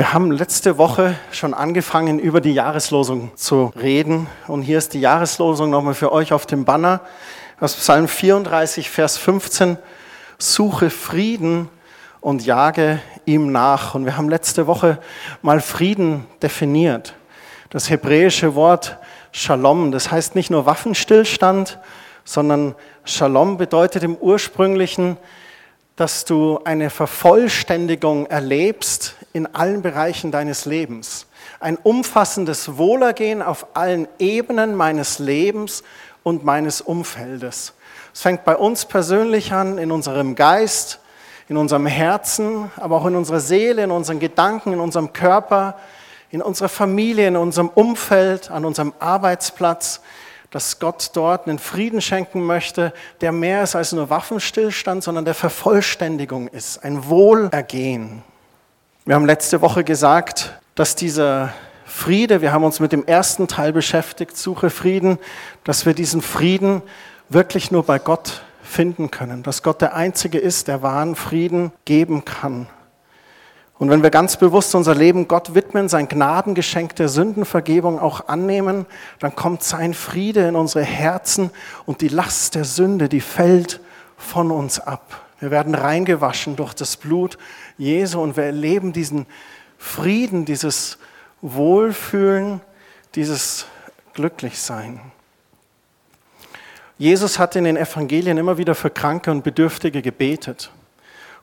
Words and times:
Wir 0.00 0.14
haben 0.14 0.30
letzte 0.30 0.78
Woche 0.78 1.14
schon 1.30 1.52
angefangen, 1.52 2.18
über 2.18 2.40
die 2.40 2.54
Jahreslosung 2.54 3.36
zu 3.36 3.70
reden. 3.78 4.28
Und 4.46 4.62
hier 4.62 4.78
ist 4.78 4.94
die 4.94 5.00
Jahreslosung 5.02 5.68
nochmal 5.68 5.92
für 5.92 6.10
euch 6.10 6.32
auf 6.32 6.46
dem 6.46 6.64
Banner 6.64 7.02
aus 7.60 7.74
Psalm 7.74 8.08
34, 8.08 8.88
Vers 8.88 9.18
15. 9.18 9.76
Suche 10.38 10.88
Frieden 10.88 11.68
und 12.22 12.46
jage 12.46 13.02
ihm 13.26 13.52
nach. 13.52 13.94
Und 13.94 14.06
wir 14.06 14.16
haben 14.16 14.30
letzte 14.30 14.66
Woche 14.66 14.98
mal 15.42 15.60
Frieden 15.60 16.24
definiert. 16.40 17.12
Das 17.68 17.90
hebräische 17.90 18.54
Wort 18.54 18.96
Shalom, 19.32 19.92
das 19.92 20.10
heißt 20.10 20.34
nicht 20.34 20.48
nur 20.48 20.64
Waffenstillstand, 20.64 21.78
sondern 22.24 22.74
Shalom 23.04 23.58
bedeutet 23.58 24.02
im 24.02 24.16
ursprünglichen, 24.16 25.18
dass 26.00 26.24
du 26.24 26.58
eine 26.64 26.88
Vervollständigung 26.88 28.24
erlebst 28.24 29.16
in 29.34 29.54
allen 29.54 29.82
Bereichen 29.82 30.30
deines 30.30 30.64
Lebens. 30.64 31.26
Ein 31.60 31.76
umfassendes 31.76 32.78
Wohlergehen 32.78 33.42
auf 33.42 33.66
allen 33.74 34.08
Ebenen 34.18 34.74
meines 34.74 35.18
Lebens 35.18 35.82
und 36.22 36.42
meines 36.42 36.80
Umfeldes. 36.80 37.74
Es 38.14 38.22
fängt 38.22 38.46
bei 38.46 38.56
uns 38.56 38.86
persönlich 38.86 39.52
an, 39.52 39.76
in 39.76 39.92
unserem 39.92 40.36
Geist, 40.36 41.00
in 41.50 41.58
unserem 41.58 41.84
Herzen, 41.84 42.70
aber 42.76 42.96
auch 42.96 43.04
in 43.04 43.14
unserer 43.14 43.40
Seele, 43.40 43.84
in 43.84 43.90
unseren 43.90 44.20
Gedanken, 44.20 44.72
in 44.72 44.80
unserem 44.80 45.12
Körper, 45.12 45.78
in 46.30 46.40
unserer 46.40 46.70
Familie, 46.70 47.28
in 47.28 47.36
unserem 47.36 47.68
Umfeld, 47.68 48.50
an 48.50 48.64
unserem 48.64 48.94
Arbeitsplatz, 49.00 50.00
dass 50.50 50.80
Gott 50.80 51.10
dort 51.14 51.46
einen 51.46 51.58
Frieden 51.58 52.00
schenken 52.00 52.42
möchte, 52.42 52.92
der 53.20 53.32
mehr 53.32 53.62
ist 53.62 53.76
als 53.76 53.92
nur 53.92 54.10
Waffenstillstand, 54.10 55.02
sondern 55.02 55.24
der 55.24 55.34
Vervollständigung 55.34 56.48
ist, 56.48 56.84
ein 56.84 57.08
Wohlergehen. 57.08 58.22
Wir 59.04 59.14
haben 59.14 59.26
letzte 59.26 59.60
Woche 59.60 59.84
gesagt, 59.84 60.58
dass 60.74 60.96
dieser 60.96 61.52
Friede, 61.84 62.40
wir 62.40 62.52
haben 62.52 62.64
uns 62.64 62.80
mit 62.80 62.92
dem 62.92 63.04
ersten 63.04 63.48
Teil 63.48 63.72
beschäftigt, 63.72 64.36
Suche 64.36 64.70
Frieden, 64.70 65.18
dass 65.64 65.86
wir 65.86 65.94
diesen 65.94 66.22
Frieden 66.22 66.82
wirklich 67.28 67.70
nur 67.70 67.84
bei 67.84 67.98
Gott 67.98 68.42
finden 68.62 69.10
können, 69.10 69.42
dass 69.42 69.62
Gott 69.62 69.80
der 69.80 69.94
Einzige 69.94 70.38
ist, 70.38 70.68
der 70.68 70.82
wahren 70.82 71.16
Frieden 71.16 71.72
geben 71.84 72.24
kann. 72.24 72.68
Und 73.80 73.88
wenn 73.88 74.02
wir 74.02 74.10
ganz 74.10 74.36
bewusst 74.36 74.74
unser 74.74 74.94
Leben 74.94 75.26
Gott 75.26 75.54
widmen, 75.54 75.88
sein 75.88 76.06
Gnadengeschenk 76.06 76.96
der 76.96 77.08
Sündenvergebung 77.08 77.98
auch 77.98 78.28
annehmen, 78.28 78.84
dann 79.20 79.34
kommt 79.34 79.62
sein 79.62 79.94
Friede 79.94 80.46
in 80.46 80.54
unsere 80.54 80.84
Herzen 80.84 81.50
und 81.86 82.02
die 82.02 82.08
Last 82.08 82.56
der 82.56 82.64
Sünde, 82.64 83.08
die 83.08 83.22
fällt 83.22 83.80
von 84.18 84.50
uns 84.50 84.80
ab. 84.80 85.22
Wir 85.38 85.50
werden 85.50 85.74
reingewaschen 85.74 86.56
durch 86.56 86.74
das 86.74 86.98
Blut 86.98 87.38
Jesu 87.78 88.20
und 88.20 88.36
wir 88.36 88.44
erleben 88.44 88.92
diesen 88.92 89.24
Frieden, 89.78 90.44
dieses 90.44 90.98
Wohlfühlen, 91.40 92.60
dieses 93.14 93.64
Glücklichsein. 94.12 95.00
Jesus 96.98 97.38
hat 97.38 97.56
in 97.56 97.64
den 97.64 97.78
Evangelien 97.78 98.36
immer 98.36 98.58
wieder 98.58 98.74
für 98.74 98.90
Kranke 98.90 99.30
und 99.30 99.42
Bedürftige 99.42 100.02
gebetet. 100.02 100.70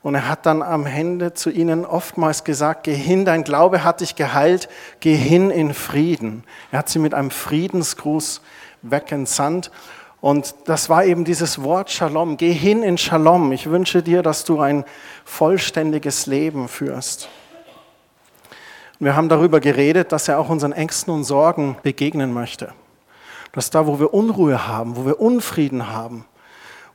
Und 0.08 0.16
er 0.16 0.30
hat 0.30 0.46
dann 0.46 0.62
am 0.62 0.86
Ende 0.86 1.34
zu 1.34 1.50
ihnen 1.50 1.86
oftmals 1.86 2.46
gesagt, 2.46 2.86
geh 2.86 2.96
hin, 2.96 3.26
dein 3.26 3.44
Glaube 3.44 3.84
hat 3.84 4.00
dich 4.00 4.16
geheilt, 4.16 4.70
geh 5.02 5.14
hin 5.14 5.52
in 5.52 5.74
Frieden. 5.74 6.46
Er 6.72 6.80
hat 6.80 6.88
sie 6.88 7.00
mit 7.00 7.14
einem 7.14 7.30
Friedensgruß 7.30 8.40
wegentsandt. 8.84 9.70
Und 10.22 10.56
das 10.64 10.90
war 10.90 11.04
eben 11.04 11.26
dieses 11.26 11.62
Wort 11.62 11.92
Shalom. 11.92 12.38
Geh 12.38 12.54
hin 12.54 12.84
in 12.84 12.98
Shalom. 12.98 13.52
Ich 13.52 13.70
wünsche 13.70 14.02
dir, 14.02 14.24
dass 14.24 14.46
du 14.46 14.62
ein 14.62 14.86
vollständiges 15.26 16.26
Leben 16.26 16.70
führst. 16.70 17.28
Wir 19.00 19.14
haben 19.14 19.28
darüber 19.28 19.60
geredet, 19.60 20.14
dass 20.14 20.30
er 20.30 20.40
auch 20.40 20.48
unseren 20.48 20.72
Ängsten 20.72 21.14
und 21.14 21.26
Sorgen 21.26 21.76
begegnen 21.84 22.32
möchte. 22.32 22.72
Dass 23.52 23.72
da, 23.72 23.88
wo 23.88 24.00
wir 24.00 24.14
Unruhe 24.14 24.70
haben, 24.70 24.96
wo 24.96 25.06
wir 25.06 25.20
Unfrieden 25.20 25.90
haben, 25.90 26.24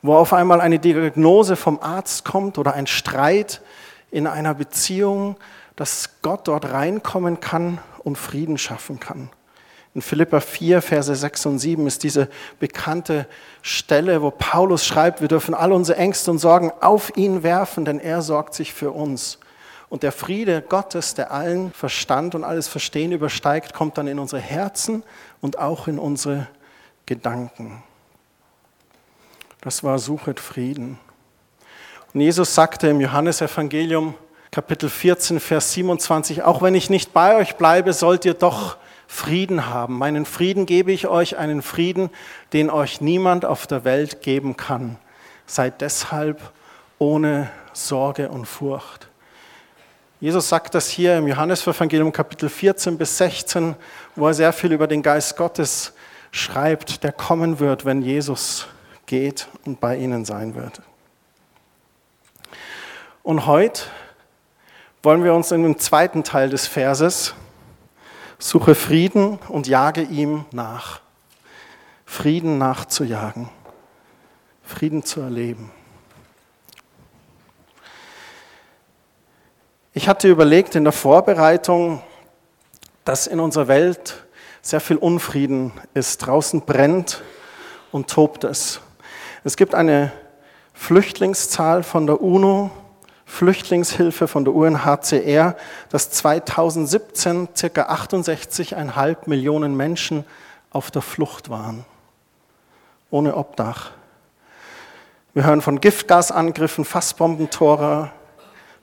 wo 0.03 0.15
auf 0.17 0.33
einmal 0.33 0.61
eine 0.61 0.81
Diagnose 0.81 1.57
vom 1.57 1.81
Arzt 1.81 2.25
kommt 2.25 2.59
oder 2.59 2.75
ein 2.75 2.87
Streit 2.87 3.63
in 4.11 4.27
einer 4.27 4.55
Beziehung, 4.55 5.37
dass 5.77 6.11
Gott 6.21 6.49
dort 6.49 6.71
reinkommen 6.71 7.41
kann 7.41 7.79
und 8.03 8.19
Frieden 8.19 8.59
schaffen 8.59 9.01
kann. 9.01 9.31
In 9.95 10.03
Philippa 10.03 10.41
4, 10.41 10.81
Verse 10.81 11.15
6 11.15 11.47
und 11.47 11.59
7 11.59 11.87
ist 11.87 12.03
diese 12.03 12.29
bekannte 12.59 13.27
Stelle, 13.61 14.23
wo 14.23 14.31
Paulus 14.31 14.87
schreibt, 14.87 15.21
wir 15.21 15.29
dürfen 15.29 15.55
all 15.55 15.73
unsere 15.73 15.99
Ängste 15.99 16.31
und 16.31 16.39
Sorgen 16.39 16.73
auf 16.81 17.15
ihn 17.17 17.43
werfen, 17.43 17.85
denn 17.85 18.01
er 18.01 18.23
sorgt 18.23 18.55
sich 18.55 18.73
für 18.73 18.91
uns. 18.91 19.39
Und 19.91 20.03
der 20.03 20.13
Friede 20.13 20.63
Gottes, 20.63 21.13
der 21.13 21.31
allen 21.31 21.73
Verstand 21.73 22.35
und 22.35 22.45
alles 22.45 22.69
Verstehen 22.69 23.13
übersteigt, 23.13 23.75
kommt 23.75 23.99
dann 23.99 24.07
in 24.07 24.19
unsere 24.19 24.41
Herzen 24.41 25.03
und 25.43 25.59
auch 25.59 25.87
in 25.87 25.99
unsere 25.99 26.49
Gedanken. 27.05 27.83
Das 29.63 29.85
war 29.85 30.01
Suchet 30.01 30.41
Frieden. 30.41 30.99
Und 32.13 32.21
Jesus 32.21 32.53
sagte 32.53 32.89
im 32.89 33.01
Johannesevangelium 33.01 34.15
Kapitel 34.51 34.91
14, 34.91 35.39
Vers 35.39 35.73
27, 35.75 36.43
auch 36.43 36.63
wenn 36.63 36.75
ich 36.75 36.91
nicht 36.91 37.13
bei 37.13 37.37
euch 37.37 37.55
bleibe, 37.55 37.93
sollt 37.93 38.25
ihr 38.25 38.35
doch 38.35 38.77
Frieden 39.07 39.69
haben. 39.69 39.99
Meinen 39.99 40.27
Frieden 40.27 40.67
gebe 40.67 40.91
ich 40.91 41.07
euch, 41.07 41.39
einen 41.39 41.63
Frieden, 41.63 42.11
den 42.53 42.71
euch 42.71 43.01
niemand 43.01 43.45
auf 43.45 43.69
der 43.69 43.85
Welt 43.85 44.21
geben 44.21 44.57
kann. 44.57 44.99
Seid 45.47 45.81
deshalb 45.81 46.41
ohne 46.99 47.49
Sorge 47.73 48.31
und 48.31 48.47
Furcht. 48.47 49.07
Jesus 50.21 50.49
sagt 50.49 50.75
das 50.75 50.89
hier 50.89 51.19
im 51.19 51.29
Johannesevangelium 51.29 52.11
Kapitel 52.11 52.49
14 52.49 52.99
bis 52.99 53.17
16, 53.17 53.77
wo 54.17 54.27
er 54.27 54.35
sehr 54.35 54.53
viel 54.53 54.73
über 54.73 54.89
den 54.89 55.05
Geist 55.05 55.37
Gottes 55.37 55.93
schreibt, 56.33 57.05
der 57.05 57.13
kommen 57.13 57.61
wird, 57.61 57.85
wenn 57.85 58.03
Jesus 58.03 58.67
geht 59.13 59.47
und 59.67 59.79
bei 59.79 59.99
ihnen 59.99 60.25
sein 60.25 60.55
wird. 60.55 60.81
Und 63.23 63.45
heute 63.45 63.83
wollen 65.03 65.23
wir 65.23 65.35
uns 65.35 65.53
in 65.53 65.63
dem 65.63 65.79
zweiten 65.79 66.25
Teil 66.25 66.49
des 66.49 66.67
Verses 66.67 67.35
Suche 68.39 68.75
Frieden 68.75 69.39
und 69.49 69.69
jage 69.69 70.01
ihm 70.01 70.47
nach. 70.51 71.03
Frieden 72.07 72.57
nachzujagen. 72.57 73.51
Frieden 74.63 75.05
zu 75.05 75.21
erleben. 75.21 75.71
Ich 79.93 80.09
hatte 80.09 80.27
überlegt 80.27 80.75
in 80.75 80.85
der 80.85 80.95
Vorbereitung, 80.95 82.03
dass 83.05 83.27
in 83.27 83.41
unserer 83.41 83.69
Welt 83.69 84.25
sehr 84.63 84.81
viel 84.81 84.97
Unfrieden 84.97 85.71
ist. 85.93 86.17
Draußen 86.19 86.63
brennt 86.63 87.23
und 87.91 88.09
tobt 88.09 88.45
es. 88.45 88.81
Es 89.45 89.57
gibt 89.57 89.75
eine 89.75 90.13
Flüchtlingszahl 90.73 91.83
von 91.83 92.07
der 92.07 92.23
UNO, 92.23 92.71
Flüchtlingshilfe 93.27 94.29
von 94.29 94.45
der 94.45 94.55
UNHCR, 94.55 95.57
dass 95.89 96.11
2017 96.11 97.49
circa 97.57 97.89
68,5 97.89 99.17
Millionen 99.27 99.77
Menschen 99.77 100.25
auf 100.71 100.93
der 100.93 101.03
Flucht 101.03 101.51
waren, 101.51 101.85
ohne 103.11 103.37
Obdach. 103.37 103.91
Wir 105.35 105.45
hören 105.45 105.61
von 105.61 105.81
Giftgasangriffen, 105.81 106.85
Fassbombentore, 106.85 108.13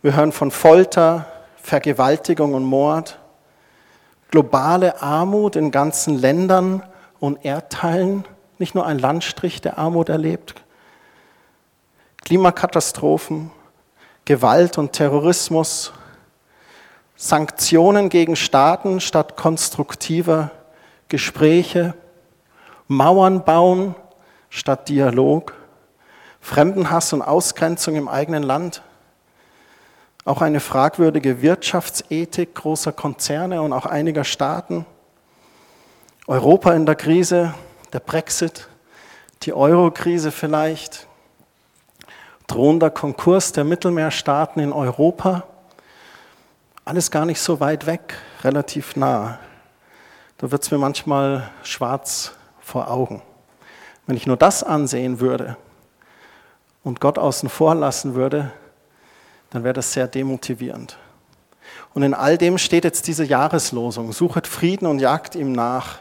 wir 0.02 0.16
hören 0.16 0.34
von 0.34 0.52
Folter, 0.52 1.26
Vergewaltigung 1.62 2.54
und 2.54 2.64
Mord, 2.64 3.18
globale 4.30 5.02
Armut 5.02 5.56
in 5.56 5.72
ganzen 5.72 6.18
Ländern 6.18 6.84
und 7.20 7.46
Erdteilen 7.46 8.26
nicht 8.60 8.76
nur 8.76 8.86
ein 8.86 9.00
Landstrich, 9.00 9.62
der 9.62 9.78
Armut 9.78 10.10
erlebt. 10.10 10.56
Klimakatastrophen, 12.24 13.52
Gewalt 14.26 14.78
und 14.78 14.94
Terrorismus, 14.94 15.94
Sanktionen 17.16 18.10
gegen 18.10 18.36
Staaten 18.36 19.02
statt 19.02 19.36
konstruktiver 19.36 20.52
Gespräche, 21.08 21.96
Mauern 22.88 23.44
bauen 23.44 23.96
statt 24.50 24.90
Dialog, 24.90 25.54
Fremdenhass 26.40 27.14
und 27.14 27.22
Ausgrenzung 27.22 27.96
im 27.96 28.08
eigenen 28.08 28.44
Land, 28.44 28.84
auch 30.26 30.42
eine 30.42 30.60
fragwürdige 30.60 31.42
Wirtschaftsethik 31.42 32.56
großer 32.56 32.92
Konzerne 32.92 33.62
und 33.62 33.74
auch 33.74 33.86
einiger 33.86 34.24
Staaten, 34.24 34.86
Europa 36.28 36.74
in 36.74 36.86
der 36.86 36.96
Krise, 36.96 37.54
der 37.94 38.00
Brexit, 38.00 38.68
die 39.44 39.54
Euro-Krise 39.54 40.32
vielleicht, 40.32 41.08
drohender 42.48 42.90
Konkurs 42.90 43.52
der 43.52 43.64
Mittelmeerstaaten 43.64 44.62
in 44.62 44.74
Europa. 44.74 45.44
Alles 46.86 47.12
gar 47.12 47.26
nicht 47.26 47.40
so 47.40 47.60
weit 47.60 47.86
weg, 47.86 48.16
relativ 48.44 48.96
nah. 48.96 49.40
Da 50.38 50.52
wird 50.52 50.64
es 50.64 50.72
mir 50.72 50.78
manchmal 50.78 51.50
schwarz 51.64 52.32
vor 52.60 52.90
Augen. 52.90 53.22
Wenn 54.08 54.18
ich 54.18 54.26
nur 54.26 54.38
das 54.38 54.64
ansehen 54.64 55.20
würde 55.20 55.58
und 56.84 57.00
Gott 57.00 57.20
außen 57.20 57.50
vor 57.50 57.76
lassen 57.76 58.16
würde, 58.16 58.52
dann 59.52 59.64
wäre 59.64 59.74
das 59.74 59.94
sehr 59.94 60.08
demotivierend. 60.08 60.98
Und 61.94 62.04
in 62.04 62.14
all 62.14 62.38
dem 62.38 62.58
steht 62.58 62.84
jetzt 62.84 63.08
diese 63.08 63.24
Jahreslosung, 63.24 64.12
suchet 64.12 64.48
Frieden 64.48 64.88
und 64.88 65.00
jagt 65.00 65.36
ihm 65.36 65.52
nach. 65.52 66.00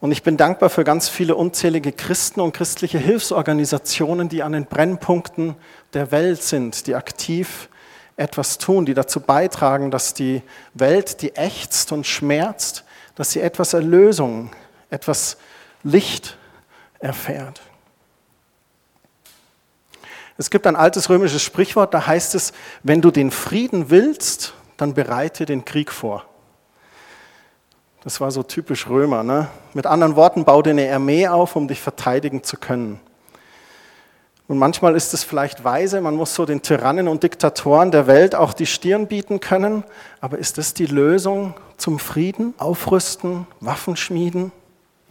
Und 0.00 0.12
ich 0.12 0.22
bin 0.22 0.38
dankbar 0.38 0.70
für 0.70 0.82
ganz 0.82 1.10
viele 1.10 1.34
unzählige 1.36 1.92
Christen 1.92 2.40
und 2.40 2.52
christliche 2.52 2.98
Hilfsorganisationen, 2.98 4.30
die 4.30 4.42
an 4.42 4.52
den 4.52 4.64
Brennpunkten 4.64 5.56
der 5.92 6.10
Welt 6.10 6.42
sind, 6.42 6.86
die 6.86 6.94
aktiv 6.94 7.68
etwas 8.16 8.56
tun, 8.56 8.86
die 8.86 8.94
dazu 8.94 9.20
beitragen, 9.20 9.90
dass 9.90 10.14
die 10.14 10.42
Welt, 10.72 11.20
die 11.20 11.36
ächzt 11.36 11.92
und 11.92 12.06
schmerzt, 12.06 12.84
dass 13.14 13.32
sie 13.32 13.40
etwas 13.40 13.74
Erlösung, 13.74 14.50
etwas 14.88 15.36
Licht 15.82 16.38
erfährt. 16.98 17.60
Es 20.38 20.48
gibt 20.48 20.66
ein 20.66 20.76
altes 20.76 21.10
römisches 21.10 21.42
Sprichwort, 21.42 21.92
da 21.92 22.06
heißt 22.06 22.34
es, 22.34 22.54
wenn 22.82 23.02
du 23.02 23.10
den 23.10 23.30
Frieden 23.30 23.90
willst, 23.90 24.54
dann 24.78 24.94
bereite 24.94 25.44
den 25.44 25.66
Krieg 25.66 25.92
vor. 25.92 26.29
Das 28.02 28.20
war 28.20 28.30
so 28.30 28.42
typisch 28.42 28.88
Römer. 28.88 29.22
Ne? 29.22 29.48
Mit 29.74 29.86
anderen 29.86 30.16
Worten, 30.16 30.44
bau 30.44 30.62
dir 30.62 30.70
eine 30.70 30.92
Armee 30.92 31.28
auf, 31.28 31.54
um 31.54 31.68
dich 31.68 31.80
verteidigen 31.80 32.42
zu 32.42 32.56
können. 32.56 32.98
Und 34.48 34.58
manchmal 34.58 34.96
ist 34.96 35.14
es 35.14 35.22
vielleicht 35.22 35.62
weise, 35.62 36.00
man 36.00 36.16
muss 36.16 36.34
so 36.34 36.44
den 36.44 36.60
Tyrannen 36.60 37.06
und 37.06 37.22
Diktatoren 37.22 37.92
der 37.92 38.08
Welt 38.08 38.34
auch 38.34 38.52
die 38.52 38.66
Stirn 38.66 39.06
bieten 39.06 39.38
können. 39.38 39.84
Aber 40.20 40.38
ist 40.38 40.58
das 40.58 40.74
die 40.74 40.86
Lösung 40.86 41.54
zum 41.76 42.00
Frieden? 42.00 42.54
Aufrüsten, 42.58 43.46
Waffen 43.60 43.96
schmieden? 43.96 44.50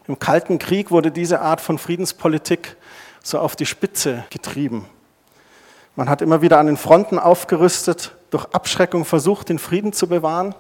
Im 0.08 0.20
Kalten 0.20 0.60
Krieg 0.60 0.92
wurde 0.92 1.12
diese 1.12 1.40
Art 1.40 1.62
von 1.62 1.78
Friedenspolitik 1.78 2.76
so 3.24 3.40
auf 3.40 3.56
die 3.56 3.68
Spitze 3.68 4.26
getrieben. 4.30 4.86
Man 5.96 6.10
hat 6.10 6.22
immer 6.22 6.42
wieder 6.42 6.60
an 6.60 6.66
den 6.66 6.78
Fronten 6.78 7.20
aufgerüstet, 7.20 8.16
durch 8.32 8.46
Abschreckung 8.46 9.06
versucht, 9.06 9.50
den 9.50 9.60
Frieden 9.60 9.94
zu 9.94 10.08
bewahren. 10.08 10.56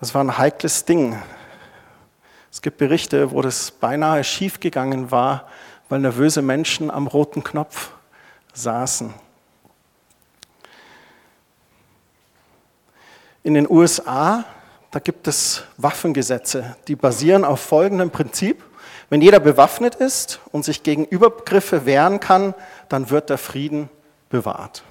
Das 0.00 0.14
war 0.14 0.24
ein 0.24 0.38
heikles 0.38 0.86
Ding. 0.86 1.20
Es 2.50 2.62
gibt 2.62 2.78
Berichte, 2.78 3.32
wo 3.32 3.42
das 3.42 3.70
beinahe 3.70 4.24
schiefgegangen 4.24 5.10
war, 5.10 5.46
weil 5.90 6.00
nervöse 6.00 6.40
Menschen 6.40 6.90
am 6.90 7.06
roten 7.06 7.44
Knopf 7.44 7.90
saßen. 8.54 9.12
In 13.42 13.52
den 13.52 13.68
USA, 13.70 14.46
da 14.90 15.00
gibt 15.00 15.28
es 15.28 15.64
Waffengesetze, 15.76 16.76
die 16.88 16.96
basieren 16.96 17.44
auf 17.44 17.60
folgendem 17.60 18.10
Prinzip. 18.10 18.64
Wenn 19.10 19.20
jeder 19.20 19.38
bewaffnet 19.38 19.96
ist 19.96 20.40
und 20.50 20.64
sich 20.64 20.82
gegen 20.82 21.04
Übergriffe 21.04 21.84
wehren 21.84 22.20
kann, 22.20 22.54
dann 22.88 23.10
wird 23.10 23.28
der 23.28 23.38
Frieden 23.38 23.90
bewahrt. 24.30 24.82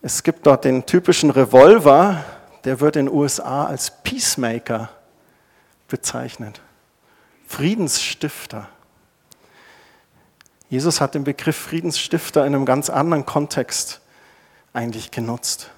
Es 0.00 0.22
gibt 0.22 0.46
dort 0.46 0.64
den 0.64 0.86
typischen 0.86 1.28
Revolver, 1.28 2.24
der 2.64 2.80
wird 2.80 2.96
in 2.96 3.06
den 3.06 3.14
USA 3.14 3.64
als 3.64 3.90
Peacemaker 4.02 4.90
bezeichnet. 5.88 6.60
Friedensstifter. 7.46 8.68
Jesus 10.68 11.00
hat 11.00 11.14
den 11.14 11.24
Begriff 11.24 11.56
Friedensstifter 11.56 12.46
in 12.46 12.54
einem 12.54 12.64
ganz 12.64 12.90
anderen 12.90 13.26
Kontext 13.26 14.00
eigentlich 14.72 15.10
genutzt. 15.10 15.70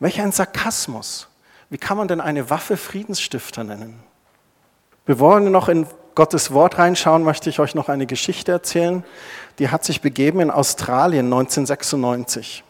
Welch 0.00 0.20
ein 0.20 0.32
Sarkasmus. 0.32 1.28
Wie 1.70 1.78
kann 1.78 1.96
man 1.96 2.08
denn 2.08 2.20
eine 2.20 2.50
Waffe 2.50 2.76
Friedensstifter 2.76 3.64
nennen? 3.64 4.02
Wir 5.06 5.18
noch 5.50 5.68
in 5.68 5.86
Gottes 6.14 6.52
Wort 6.52 6.78
reinschauen, 6.78 7.24
möchte 7.24 7.50
ich 7.50 7.58
euch 7.58 7.74
noch 7.74 7.88
eine 7.88 8.06
Geschichte 8.06 8.52
erzählen. 8.52 9.04
Die 9.58 9.70
hat 9.70 9.84
sich 9.84 10.00
begeben 10.00 10.40
in 10.40 10.50
Australien 10.50 11.26
1996. 11.26 12.62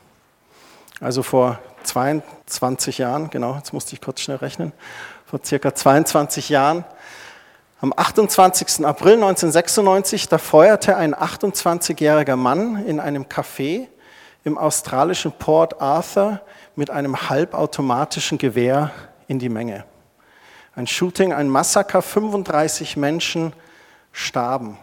Also 1.00 1.22
vor 1.22 1.58
22 1.84 2.98
Jahren, 2.98 3.31
genau, 3.31 3.54
jetzt 3.56 3.72
musste 3.72 3.94
ich 3.94 4.00
kurz 4.00 4.20
schnell 4.20 4.38
rechnen, 4.38 4.72
vor 5.26 5.40
circa 5.44 5.75
22 5.75 6.48
Jahren. 6.48 6.84
Am 7.81 7.92
28. 7.94 8.84
April 8.86 9.14
1996, 9.14 10.28
da 10.28 10.38
feuerte 10.38 10.96
ein 10.96 11.14
28-jähriger 11.14 12.36
Mann 12.36 12.84
in 12.86 12.98
einem 12.98 13.25
Café 13.25 13.88
im 14.44 14.58
australischen 14.58 15.32
Port 15.32 15.81
Arthur 15.81 16.40
mit 16.76 16.90
einem 16.90 17.28
halbautomatischen 17.28 18.38
Gewehr 18.38 18.90
in 19.26 19.38
die 19.38 19.48
Menge. 19.48 19.84
Ein 20.76 20.87
Shooting, 20.87 21.32
ein 21.32 21.48
Massaker, 21.48 22.02
35 22.02 22.96
Menschen 22.96 23.52
starben. 24.12 24.78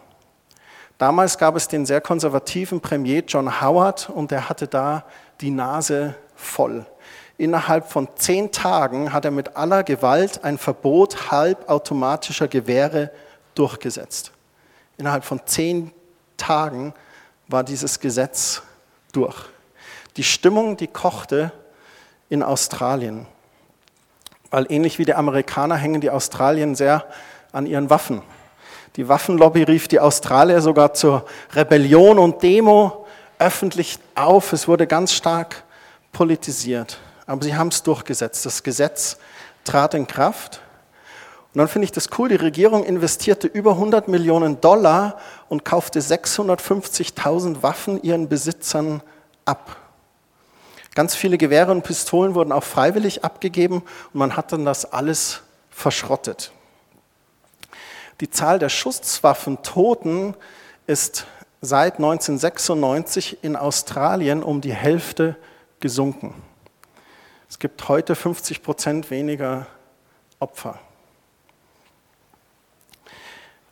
Damals 0.97 1.37
gab 1.37 1.55
es 1.55 1.67
den 1.67 1.85
sehr 1.85 2.01
konservativen 2.01 2.79
Premier 2.79 3.23
John 3.27 3.61
Howard 3.61 4.09
und 4.09 4.31
er 4.31 4.47
hatte 4.47 4.67
da 4.67 5.03
die 5.41 5.49
Nase 5.49 6.15
voll. 6.35 6.85
Innerhalb 7.41 7.89
von 7.89 8.07
zehn 8.17 8.51
Tagen 8.51 9.13
hat 9.13 9.25
er 9.25 9.31
mit 9.31 9.55
aller 9.55 9.81
Gewalt 9.81 10.43
ein 10.43 10.59
Verbot 10.59 11.31
halbautomatischer 11.31 12.47
Gewehre 12.47 13.09
durchgesetzt. 13.55 14.31
Innerhalb 14.99 15.25
von 15.25 15.41
zehn 15.47 15.89
Tagen 16.37 16.93
war 17.47 17.63
dieses 17.63 17.99
Gesetz 17.99 18.61
durch. 19.11 19.35
Die 20.17 20.23
Stimmung, 20.23 20.77
die 20.77 20.85
kochte 20.85 21.51
in 22.29 22.43
Australien, 22.43 23.25
weil 24.51 24.67
ähnlich 24.71 24.99
wie 24.99 25.05
die 25.05 25.15
Amerikaner 25.15 25.77
hängen 25.77 25.99
die 25.99 26.11
Australien 26.11 26.75
sehr 26.75 27.07
an 27.51 27.65
ihren 27.65 27.89
Waffen. 27.89 28.21
Die 28.97 29.09
Waffenlobby 29.09 29.63
rief 29.63 29.87
die 29.87 29.99
Australier 29.99 30.61
sogar 30.61 30.93
zur 30.93 31.25
Rebellion 31.53 32.19
und 32.19 32.43
Demo 32.43 33.07
öffentlich 33.39 33.97
auf. 34.13 34.53
Es 34.53 34.67
wurde 34.67 34.85
ganz 34.85 35.11
stark 35.11 35.63
politisiert. 36.11 36.99
Aber 37.31 37.45
sie 37.45 37.55
haben 37.55 37.69
es 37.69 37.81
durchgesetzt. 37.81 38.45
Das 38.45 38.61
Gesetz 38.61 39.17
trat 39.63 39.93
in 39.93 40.05
Kraft. 40.05 40.59
Und 41.53 41.59
dann 41.59 41.69
finde 41.69 41.85
ich 41.85 41.93
das 41.93 42.09
cool, 42.17 42.27
die 42.27 42.35
Regierung 42.35 42.83
investierte 42.83 43.47
über 43.47 43.71
100 43.71 44.09
Millionen 44.09 44.59
Dollar 44.59 45.17
und 45.47 45.63
kaufte 45.63 46.01
650.000 46.01 47.63
Waffen 47.63 48.03
ihren 48.03 48.27
Besitzern 48.27 49.01
ab. 49.45 49.77
Ganz 50.93 51.15
viele 51.15 51.37
Gewehre 51.37 51.71
und 51.71 51.83
Pistolen 51.83 52.35
wurden 52.35 52.51
auch 52.51 52.65
freiwillig 52.65 53.23
abgegeben 53.23 53.75
und 53.75 54.15
man 54.15 54.35
hat 54.35 54.51
dann 54.51 54.65
das 54.65 54.91
alles 54.91 55.39
verschrottet. 55.69 56.51
Die 58.19 58.29
Zahl 58.29 58.59
der 58.59 58.67
Schusswaffentoten 58.67 60.35
ist 60.85 61.27
seit 61.61 61.95
1996 61.95 63.41
in 63.41 63.55
Australien 63.55 64.43
um 64.43 64.59
die 64.59 64.73
Hälfte 64.73 65.37
gesunken. 65.79 66.35
Es 67.51 67.59
gibt 67.59 67.89
heute 67.89 68.15
50 68.15 68.63
Prozent 68.63 69.11
weniger 69.11 69.67
Opfer. 70.39 70.79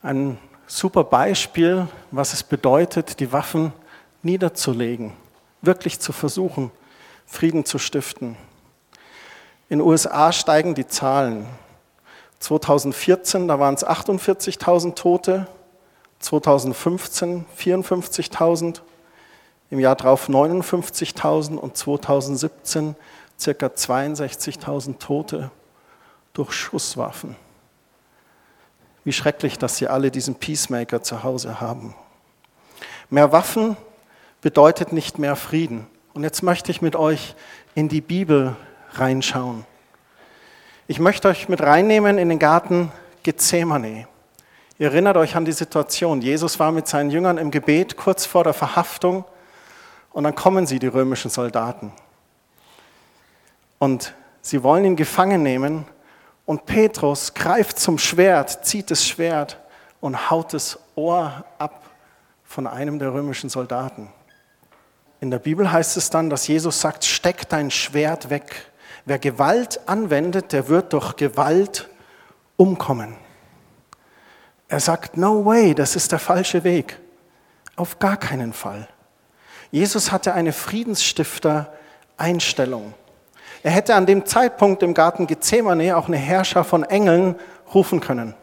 Ein 0.04 0.38
super 0.68 1.06
Beispiel, 1.06 1.88
was 2.12 2.34
es 2.34 2.44
bedeutet, 2.44 3.22
die 3.22 3.32
Waffen 3.32 3.72
niederzulegen, 4.22 5.14
wirklich 5.62 6.02
zu 6.02 6.12
versuchen, 6.12 6.72
Frieden 7.26 7.64
zu 7.64 7.80
stiften. 7.80 8.36
In 9.70 9.80
den 9.80 9.88
USA 9.88 10.34
steigen 10.34 10.76
die 10.76 10.88
Zahlen. 10.88 11.48
2014, 12.40 13.48
da 13.48 13.62
waren 13.62 13.76
es 13.76 13.88
48.000 13.88 14.96
Tote, 14.96 15.48
2015 16.20 17.46
54.000, 17.58 18.82
im 19.70 19.80
Jahr 19.80 19.96
darauf 19.96 20.28
59.000 20.28 21.56
und 21.56 21.78
2017 21.78 22.98
circa 23.40 23.68
62.000 23.68 24.98
Tote 25.00 25.52
durch 26.34 26.52
Schusswaffen. 26.52 27.36
Wie 29.04 29.14
schrecklich, 29.14 29.58
dass 29.58 29.78
sie 29.78 29.88
alle 29.88 30.12
diesen 30.12 30.36
Peacemaker 30.36 31.02
zu 31.02 31.24
Hause 31.24 31.62
haben. 31.62 31.96
Mehr 33.10 33.32
Waffen 33.32 33.78
bedeutet 34.42 34.94
nicht 34.94 35.20
mehr 35.20 35.36
Frieden. 35.36 35.88
Und 36.14 36.24
jetzt 36.24 36.44
möchte 36.44 36.72
ich 36.72 36.82
mit 36.82 36.96
euch 36.96 37.36
in 37.76 37.90
die 37.90 38.02
Bibel 38.02 38.56
reinschauen. 38.94 39.66
Ich 40.88 41.00
möchte 41.00 41.28
euch 41.28 41.50
mit 41.50 41.62
reinnehmen 41.62 42.18
in 42.18 42.30
den 42.30 42.40
Garten 42.40 42.92
Gethsemane. 43.24 44.08
Ihr 44.78 44.88
erinnert 44.88 45.18
euch 45.18 45.36
an 45.36 45.46
die 45.46 45.52
Situation. 45.52 46.22
Jesus 46.22 46.60
war 46.60 46.72
mit 46.72 46.88
seinen 46.88 47.12
Jüngern 47.12 47.38
im 47.38 47.52
Gebet 47.52 47.98
kurz 47.98 48.26
vor 48.26 48.44
der 48.44 48.54
Verhaftung 48.54 49.26
und 50.12 50.24
dann 50.24 50.36
kommen 50.36 50.66
sie, 50.66 50.80
die 50.80 50.88
römischen 50.88 51.30
Soldaten. 51.30 51.92
Und 53.80 54.14
sie 54.42 54.62
wollen 54.62 54.86
ihn 54.86 54.96
gefangen 54.96 55.42
nehmen 55.42 55.86
und 56.46 56.66
Petrus 56.66 57.34
greift 57.34 57.80
zum 57.80 57.98
Schwert, 57.98 58.66
zieht 58.66 58.92
das 58.92 59.08
Schwert 59.08 59.58
und 60.02 60.30
haut 60.30 60.54
das 60.54 60.78
Ohr 60.96 61.46
ab 61.58 61.90
von 62.44 62.68
einem 62.68 63.00
der 63.00 63.14
römischen 63.14 63.50
Soldaten. 63.50 64.10
In 65.22 65.32
der 65.32 65.40
Bibel 65.40 65.72
heißt 65.72 65.96
es 65.98 66.10
dann, 66.10 66.30
dass 66.30 66.48
Jesus 66.48 66.82
sagt, 66.82 67.06
steck 67.06 67.48
dein 67.50 67.72
Schwert 67.72 68.30
weg. 68.30 68.72
Wer 69.06 69.20
Gewalt 69.20 69.82
anwendet, 69.88 70.52
der 70.54 70.68
wird 70.68 70.94
durch 70.94 71.16
Gewalt 71.16 71.90
umkommen. 72.58 73.16
Er 74.68 74.80
sagt, 74.80 75.18
no 75.18 75.46
way, 75.46 75.76
das 75.76 75.96
ist 75.96 76.12
der 76.12 76.20
falsche 76.20 76.64
Weg. 76.64 77.00
Auf 77.76 77.98
gar 78.00 78.18
keinen 78.18 78.54
Fall. 78.54 78.88
Jesus 79.72 80.12
hatte 80.12 80.34
eine 80.34 80.52
Friedensstifter-Einstellung. 80.54 82.96
Er 83.62 83.72
hätte 83.72 83.96
an 83.96 84.06
dem 84.06 84.26
Zeitpunkt 84.26 84.84
im 84.84 84.94
Garten 84.94 85.28
Gethsemane 85.28 85.98
auch 85.98 86.08
eine 86.08 86.18
Herrscher 86.18 86.64
von 86.64 86.84
Engeln 86.84 87.36
rufen 87.74 88.00
können. 88.00 88.34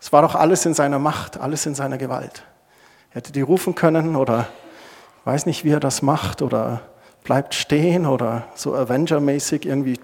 Es 0.00 0.12
war 0.12 0.22
doch 0.22 0.34
alles 0.34 0.66
in 0.66 0.74
seiner 0.74 0.98
Macht, 0.98 1.40
alles 1.40 1.66
in 1.66 1.74
seiner 1.74 1.98
Gewalt. 1.98 2.44
Er 3.10 3.16
hätte 3.16 3.32
die 3.32 3.40
rufen 3.40 3.74
können 3.74 4.16
oder 4.16 4.48
weiß 5.24 5.46
nicht, 5.46 5.64
wie 5.64 5.70
er 5.70 5.80
das 5.80 6.02
macht 6.02 6.42
oder 6.42 6.82
bleibt 7.24 7.54
stehen 7.54 8.06
oder 8.06 8.44
so 8.54 8.74
Avenger-mäßig 8.74 9.66
irgendwie. 9.66 9.98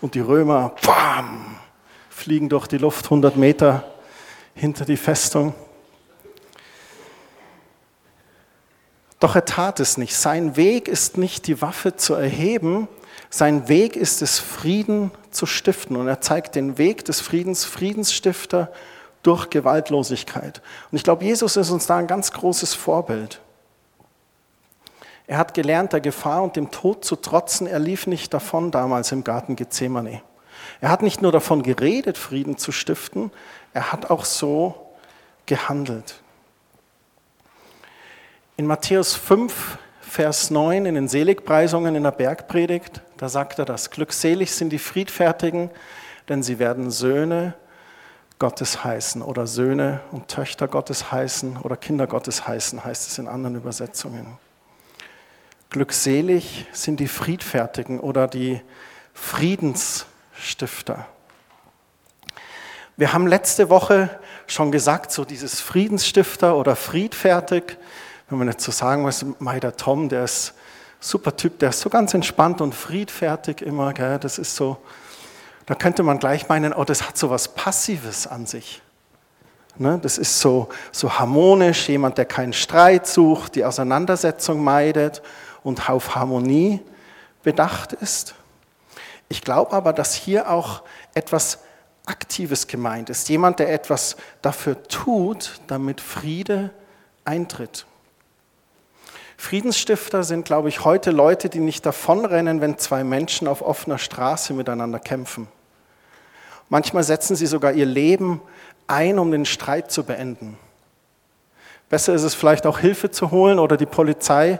Und 0.00 0.14
die 0.14 0.20
Römer 0.20 0.72
bam, 0.84 1.56
fliegen 2.10 2.48
durch 2.48 2.66
die 2.66 2.78
Luft 2.78 3.06
100 3.06 3.36
Meter 3.36 3.84
hinter 4.54 4.84
die 4.84 4.96
Festung. 4.96 5.54
Doch 9.20 9.34
er 9.34 9.44
tat 9.44 9.80
es 9.80 9.96
nicht. 9.96 10.16
Sein 10.16 10.56
Weg 10.56 10.88
ist 10.88 11.18
nicht 11.18 11.46
die 11.46 11.60
Waffe 11.60 11.96
zu 11.96 12.14
erheben, 12.14 12.88
sein 13.30 13.68
Weg 13.68 13.96
ist 13.96 14.22
es, 14.22 14.38
Frieden 14.38 15.10
zu 15.30 15.44
stiften. 15.44 15.96
Und 15.96 16.08
er 16.08 16.20
zeigt 16.20 16.54
den 16.54 16.78
Weg 16.78 17.04
des 17.04 17.20
Friedens, 17.20 17.64
Friedensstifter 17.64 18.72
durch 19.22 19.50
Gewaltlosigkeit. 19.50 20.62
Und 20.90 20.96
ich 20.96 21.04
glaube, 21.04 21.24
Jesus 21.24 21.56
ist 21.56 21.70
uns 21.70 21.86
da 21.86 21.96
ein 21.96 22.06
ganz 22.06 22.32
großes 22.32 22.74
Vorbild. 22.74 23.40
Er 25.26 25.36
hat 25.36 25.52
gelernt, 25.52 25.92
der 25.92 26.00
Gefahr 26.00 26.42
und 26.42 26.56
dem 26.56 26.70
Tod 26.70 27.04
zu 27.04 27.16
trotzen. 27.16 27.66
Er 27.66 27.78
lief 27.78 28.06
nicht 28.06 28.32
davon 28.32 28.70
damals 28.70 29.12
im 29.12 29.24
Garten 29.24 29.56
Gethsemane. 29.56 30.22
Er 30.80 30.90
hat 30.90 31.02
nicht 31.02 31.20
nur 31.20 31.32
davon 31.32 31.62
geredet, 31.62 32.16
Frieden 32.16 32.56
zu 32.56 32.72
stiften, 32.72 33.30
er 33.74 33.92
hat 33.92 34.10
auch 34.10 34.24
so 34.24 34.92
gehandelt. 35.46 36.20
In 38.58 38.66
Matthäus 38.66 39.14
5, 39.14 39.78
Vers 40.00 40.50
9, 40.50 40.84
in 40.84 40.96
den 40.96 41.06
Seligpreisungen 41.06 41.94
in 41.94 42.02
der 42.02 42.10
Bergpredigt, 42.10 43.02
da 43.16 43.28
sagt 43.28 43.60
er 43.60 43.64
das. 43.64 43.90
Glückselig 43.90 44.50
sind 44.50 44.70
die 44.70 44.80
Friedfertigen, 44.80 45.70
denn 46.28 46.42
sie 46.42 46.58
werden 46.58 46.90
Söhne 46.90 47.54
Gottes 48.40 48.82
heißen 48.82 49.22
oder 49.22 49.46
Söhne 49.46 50.00
und 50.10 50.26
Töchter 50.26 50.66
Gottes 50.66 51.12
heißen 51.12 51.58
oder 51.58 51.76
Kinder 51.76 52.08
Gottes 52.08 52.48
heißen, 52.48 52.84
heißt 52.84 53.06
es 53.06 53.18
in 53.18 53.28
anderen 53.28 53.54
Übersetzungen. 53.54 54.38
Glückselig 55.70 56.66
sind 56.72 56.98
die 56.98 57.06
Friedfertigen 57.06 58.00
oder 58.00 58.26
die 58.26 58.60
Friedensstifter. 59.14 61.06
Wir 62.96 63.12
haben 63.12 63.28
letzte 63.28 63.70
Woche 63.70 64.10
schon 64.48 64.72
gesagt, 64.72 65.12
so 65.12 65.24
dieses 65.24 65.60
Friedensstifter 65.60 66.56
oder 66.56 66.74
friedfertig, 66.74 67.78
wenn 68.28 68.38
man 68.38 68.48
jetzt 68.48 68.64
so 68.64 68.72
sagen 68.72 69.02
muss, 69.02 69.24
Mai, 69.38 69.60
der 69.60 69.76
Tom, 69.76 70.08
der 70.08 70.24
ist 70.24 70.54
super 71.00 71.36
Typ, 71.36 71.58
der 71.58 71.70
ist 71.70 71.80
so 71.80 71.88
ganz 71.88 72.14
entspannt 72.14 72.60
und 72.60 72.74
friedfertig 72.74 73.62
immer, 73.62 73.92
gell? 73.92 74.18
das 74.18 74.38
ist 74.38 74.54
so, 74.54 74.76
da 75.66 75.74
könnte 75.74 76.02
man 76.02 76.18
gleich 76.18 76.48
meinen, 76.48 76.72
oh, 76.72 76.84
das 76.84 77.06
hat 77.06 77.16
so 77.16 77.30
was 77.30 77.48
Passives 77.48 78.26
an 78.26 78.46
sich. 78.46 78.82
Ne? 79.76 79.98
Das 80.02 80.18
ist 80.18 80.40
so, 80.40 80.68
so 80.92 81.18
harmonisch, 81.18 81.88
jemand, 81.88 82.18
der 82.18 82.24
keinen 82.24 82.52
Streit 82.52 83.06
sucht, 83.06 83.54
die 83.54 83.64
Auseinandersetzung 83.64 84.62
meidet 84.62 85.22
und 85.62 85.88
auf 85.88 86.14
Harmonie 86.14 86.80
bedacht 87.42 87.92
ist. 87.92 88.34
Ich 89.28 89.42
glaube 89.42 89.72
aber, 89.72 89.92
dass 89.92 90.14
hier 90.14 90.50
auch 90.50 90.82
etwas 91.14 91.58
Aktives 92.06 92.66
gemeint 92.66 93.10
ist. 93.10 93.28
Jemand, 93.28 93.58
der 93.58 93.72
etwas 93.72 94.16
dafür 94.42 94.82
tut, 94.88 95.60
damit 95.66 96.00
Friede 96.00 96.70
eintritt. 97.24 97.86
Friedensstifter 99.40 100.24
sind, 100.24 100.44
glaube 100.44 100.68
ich, 100.68 100.84
heute 100.84 101.12
Leute, 101.12 101.48
die 101.48 101.60
nicht 101.60 101.86
davonrennen, 101.86 102.60
wenn 102.60 102.76
zwei 102.76 103.04
Menschen 103.04 103.46
auf 103.46 103.62
offener 103.62 103.96
Straße 103.96 104.52
miteinander 104.52 104.98
kämpfen. 104.98 105.46
Manchmal 106.68 107.04
setzen 107.04 107.36
sie 107.36 107.46
sogar 107.46 107.72
ihr 107.72 107.86
Leben 107.86 108.42
ein, 108.88 109.18
um 109.18 109.30
den 109.30 109.46
Streit 109.46 109.90
zu 109.92 110.02
beenden. 110.02 110.58
Besser 111.88 112.14
ist 112.14 112.24
es 112.24 112.34
vielleicht 112.34 112.66
auch 112.66 112.80
Hilfe 112.80 113.10
zu 113.10 113.30
holen 113.30 113.58
oder 113.58 113.76
die 113.76 113.86
Polizei 113.86 114.58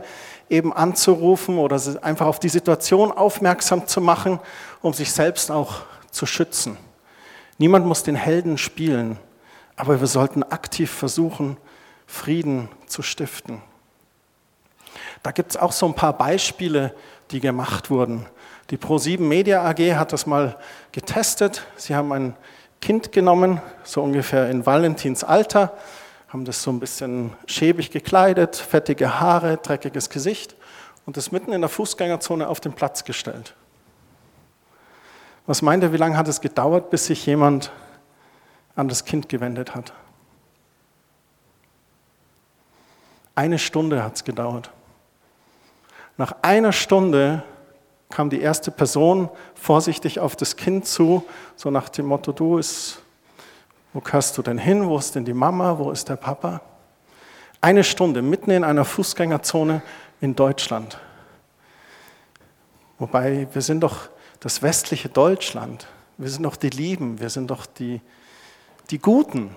eben 0.49 0.73
anzurufen 0.73 1.59
oder 1.59 1.79
einfach 2.01 2.27
auf 2.27 2.39
die 2.39 2.49
Situation 2.49 3.13
aufmerksam 3.13 3.87
zu 3.87 4.01
machen, 4.01 4.39
um 4.81 4.95
sich 4.95 5.13
selbst 5.13 5.51
auch 5.51 5.83
zu 6.11 6.25
schützen. 6.25 6.79
Niemand 7.59 7.85
muss 7.85 8.05
den 8.05 8.15
Helden 8.15 8.57
spielen, 8.57 9.19
aber 9.77 10.01
wir 10.01 10.07
sollten 10.07 10.45
aktiv 10.45 10.91
versuchen, 10.91 11.59
Frieden 12.07 12.69
zu 12.87 13.03
stiften. 13.03 13.61
Da 15.23 15.33
gibt 15.33 15.51
es 15.51 15.57
auch 15.57 15.73
so 15.73 15.87
ein 15.87 15.95
paar 15.95 16.13
Beispiele, 16.13 16.95
die 17.31 17.41
gemacht 17.41 17.91
wurden. 17.91 18.27
Die 18.71 18.77
Pro7 18.77 19.21
Media 19.21 19.65
AG 19.65 19.97
hat 19.97 20.13
das 20.13 20.27
mal 20.27 20.57
getestet. 20.93 21.67
Sie 21.77 21.95
haben 21.95 22.13
ein 22.13 22.37
Kind 22.81 23.13
genommen, 23.13 23.61
so 23.83 24.03
ungefähr 24.03 24.49
in 24.51 24.65
Valentins 24.65 25.25
Alter, 25.25 25.77
haben 26.29 26.45
das 26.45 26.63
so 26.63 26.71
ein 26.71 26.81
bisschen 26.81 27.33
schäbig 27.47 27.91
gekleidet, 27.91 28.57
fettige 28.57 29.21
Haare, 29.21 29.57
dreckiges 29.57 30.11
Gesicht 30.11 30.55
und 31.07 31.17
das 31.17 31.33
mitten 31.33 31.53
in 31.53 31.63
der 31.63 31.71
Fußgängerzone 31.71 32.47
auf 32.47 32.61
den 32.61 32.75
Platz 32.75 33.05
gestellt. 33.05 33.55
Was 35.47 35.63
meint 35.63 35.83
ihr, 35.83 35.93
wie 35.93 35.97
lange 35.97 36.19
hat 36.19 36.29
es 36.29 36.43
gedauert, 36.43 36.91
bis 36.91 37.07
sich 37.07 37.25
jemand 37.25 37.73
an 38.77 38.89
das 38.89 39.07
Kind 39.07 39.29
gewendet 39.31 39.75
hat? 39.75 39.95
Eine 43.35 43.59
Stunde 43.59 44.05
hat 44.05 44.17
es 44.17 44.25
gedauert. 44.25 44.71
Nach 46.19 46.35
einer 46.43 46.73
Stunde 46.73 47.45
kam 48.11 48.29
die 48.29 48.41
erste 48.41 48.73
Person 48.73 49.31
vorsichtig 49.55 50.19
auf 50.19 50.35
das 50.35 50.57
Kind 50.57 50.85
zu, 50.85 51.25
so 51.55 51.71
nach 51.71 51.89
dem 51.89 52.07
Motto, 52.07 52.33
du 52.33 52.59
ist, 52.59 53.01
wo 53.93 54.01
gehörst 54.01 54.37
du 54.37 54.43
denn 54.43 54.59
hin? 54.59 54.87
Wo 54.87 54.99
ist 54.99 55.15
denn 55.15 55.25
die 55.25 55.33
Mama? 55.33 55.79
Wo 55.79 55.93
ist 55.93 56.09
der 56.09 56.17
Papa? 56.17 56.61
Eine 57.61 57.85
Stunde 57.85 58.21
mitten 58.21 58.51
in 58.51 58.65
einer 58.65 58.85
Fußgängerzone 58.85 59.81
in 60.21 60.35
Deutschland. 60.35 60.99
Wobei 62.99 63.47
wir 63.53 63.63
sind 63.63 63.81
doch 63.81 64.09
das 64.41 64.61
westliche 64.61 65.09
Deutschland. 65.09 65.87
Wir 66.17 66.31
sind 66.31 66.43
doch 66.43 66.57
die 66.57 66.71
Lieben, 66.71 67.21
wir 67.21 67.31
sind 67.31 67.49
doch 67.49 67.65
die, 67.65 68.01
die 68.91 68.99
Guten. 68.99 69.55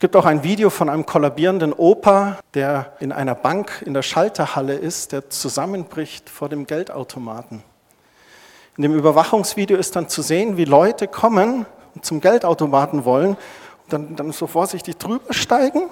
Es 0.00 0.02
gibt 0.02 0.16
auch 0.16 0.24
ein 0.24 0.42
Video 0.42 0.70
von 0.70 0.88
einem 0.88 1.04
kollabierenden 1.04 1.74
Opa, 1.74 2.38
der 2.54 2.94
in 3.00 3.12
einer 3.12 3.34
Bank 3.34 3.82
in 3.84 3.92
der 3.92 4.00
Schalterhalle 4.00 4.72
ist, 4.72 5.12
der 5.12 5.28
zusammenbricht 5.28 6.30
vor 6.30 6.48
dem 6.48 6.66
Geldautomaten. 6.66 7.62
In 8.78 8.82
dem 8.82 8.94
Überwachungsvideo 8.94 9.76
ist 9.76 9.96
dann 9.96 10.08
zu 10.08 10.22
sehen, 10.22 10.56
wie 10.56 10.64
Leute 10.64 11.06
kommen 11.06 11.66
und 11.94 12.02
zum 12.06 12.22
Geldautomaten 12.22 13.04
wollen 13.04 13.32
und 13.32 13.92
dann, 13.92 14.16
dann 14.16 14.32
so 14.32 14.46
vorsichtig 14.46 14.96
drüber 14.96 15.34
steigen, 15.34 15.90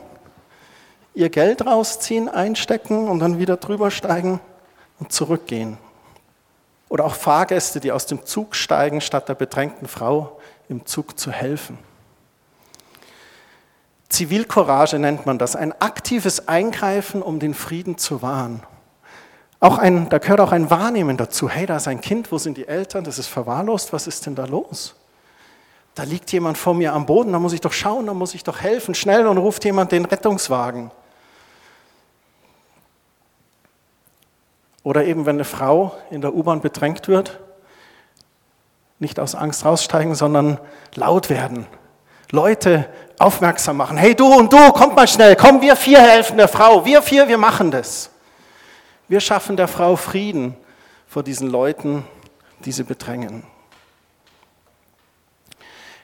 ihr 1.12 1.28
Geld 1.28 1.66
rausziehen, 1.66 2.30
einstecken 2.30 3.08
und 3.08 3.18
dann 3.18 3.38
wieder 3.38 3.58
drüber 3.58 3.90
steigen 3.90 4.40
und 5.00 5.12
zurückgehen. 5.12 5.76
Oder 6.88 7.04
auch 7.04 7.14
Fahrgäste, 7.14 7.78
die 7.78 7.92
aus 7.92 8.06
dem 8.06 8.24
Zug 8.24 8.56
steigen, 8.56 9.02
statt 9.02 9.28
der 9.28 9.34
bedrängten 9.34 9.86
Frau 9.86 10.40
im 10.70 10.86
Zug 10.86 11.18
zu 11.18 11.30
helfen. 11.30 11.76
Zivilcourage 14.08 14.98
nennt 14.98 15.26
man 15.26 15.38
das, 15.38 15.54
ein 15.54 15.72
aktives 15.80 16.48
Eingreifen, 16.48 17.22
um 17.22 17.38
den 17.38 17.54
Frieden 17.54 17.98
zu 17.98 18.22
wahren. 18.22 18.62
Auch 19.60 19.78
ein, 19.78 20.08
da 20.08 20.18
gehört 20.18 20.40
auch 20.40 20.52
ein 20.52 20.70
Wahrnehmen 20.70 21.16
dazu. 21.16 21.48
Hey, 21.48 21.66
da 21.66 21.76
ist 21.76 21.88
ein 21.88 22.00
Kind, 22.00 22.30
wo 22.30 22.38
sind 22.38 22.56
die 22.56 22.68
Eltern? 22.68 23.04
Das 23.04 23.18
ist 23.18 23.26
verwahrlost, 23.26 23.92
was 23.92 24.06
ist 24.06 24.24
denn 24.26 24.34
da 24.34 24.44
los? 24.44 24.94
Da 25.94 26.04
liegt 26.04 26.30
jemand 26.30 26.56
vor 26.56 26.74
mir 26.74 26.92
am 26.92 27.06
Boden, 27.06 27.32
da 27.32 27.40
muss 27.40 27.52
ich 27.52 27.60
doch 27.60 27.72
schauen, 27.72 28.06
da 28.06 28.14
muss 28.14 28.34
ich 28.34 28.44
doch 28.44 28.60
helfen. 28.60 28.94
Schnell 28.94 29.26
und 29.26 29.36
ruft 29.36 29.64
jemand 29.64 29.90
den 29.90 30.04
Rettungswagen. 30.04 30.92
Oder 34.84 35.04
eben, 35.04 35.26
wenn 35.26 35.36
eine 35.36 35.44
Frau 35.44 35.98
in 36.10 36.20
der 36.20 36.34
U-Bahn 36.34 36.60
bedrängt 36.60 37.08
wird, 37.08 37.40
nicht 39.00 39.18
aus 39.18 39.34
Angst 39.34 39.64
raussteigen, 39.64 40.14
sondern 40.14 40.58
laut 40.94 41.30
werden, 41.30 41.66
Leute 42.30 42.88
aufmerksam 43.18 43.78
machen. 43.78 43.96
Hey 43.96 44.14
du 44.14 44.26
und 44.26 44.52
du, 44.52 44.72
kommt 44.72 44.94
mal 44.94 45.08
schnell, 45.08 45.34
komm, 45.34 45.60
wir 45.60 45.76
vier 45.76 46.00
helfen 46.00 46.36
der 46.36 46.48
Frau, 46.48 46.84
wir 46.84 47.02
vier, 47.02 47.28
wir 47.28 47.38
machen 47.38 47.70
das. 47.70 48.10
Wir 49.08 49.20
schaffen 49.20 49.56
der 49.56 49.68
Frau 49.68 49.96
Frieden 49.96 50.54
vor 51.06 51.22
diesen 51.22 51.48
Leuten, 51.48 52.04
die 52.64 52.72
sie 52.72 52.84
bedrängen. 52.84 53.44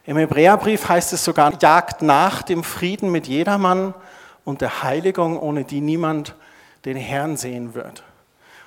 Im 0.06 0.16
Hebräerbrief 0.16 0.88
heißt 0.88 1.12
es 1.12 1.24
sogar, 1.24 1.52
jagt 1.60 2.02
nach 2.02 2.42
dem 2.42 2.64
Frieden 2.64 3.10
mit 3.10 3.26
jedermann 3.26 3.94
und 4.44 4.60
der 4.60 4.82
Heiligung, 4.82 5.38
ohne 5.38 5.64
die 5.64 5.80
niemand 5.80 6.34
den 6.84 6.96
Herrn 6.96 7.36
sehen 7.36 7.74
wird. 7.74 8.02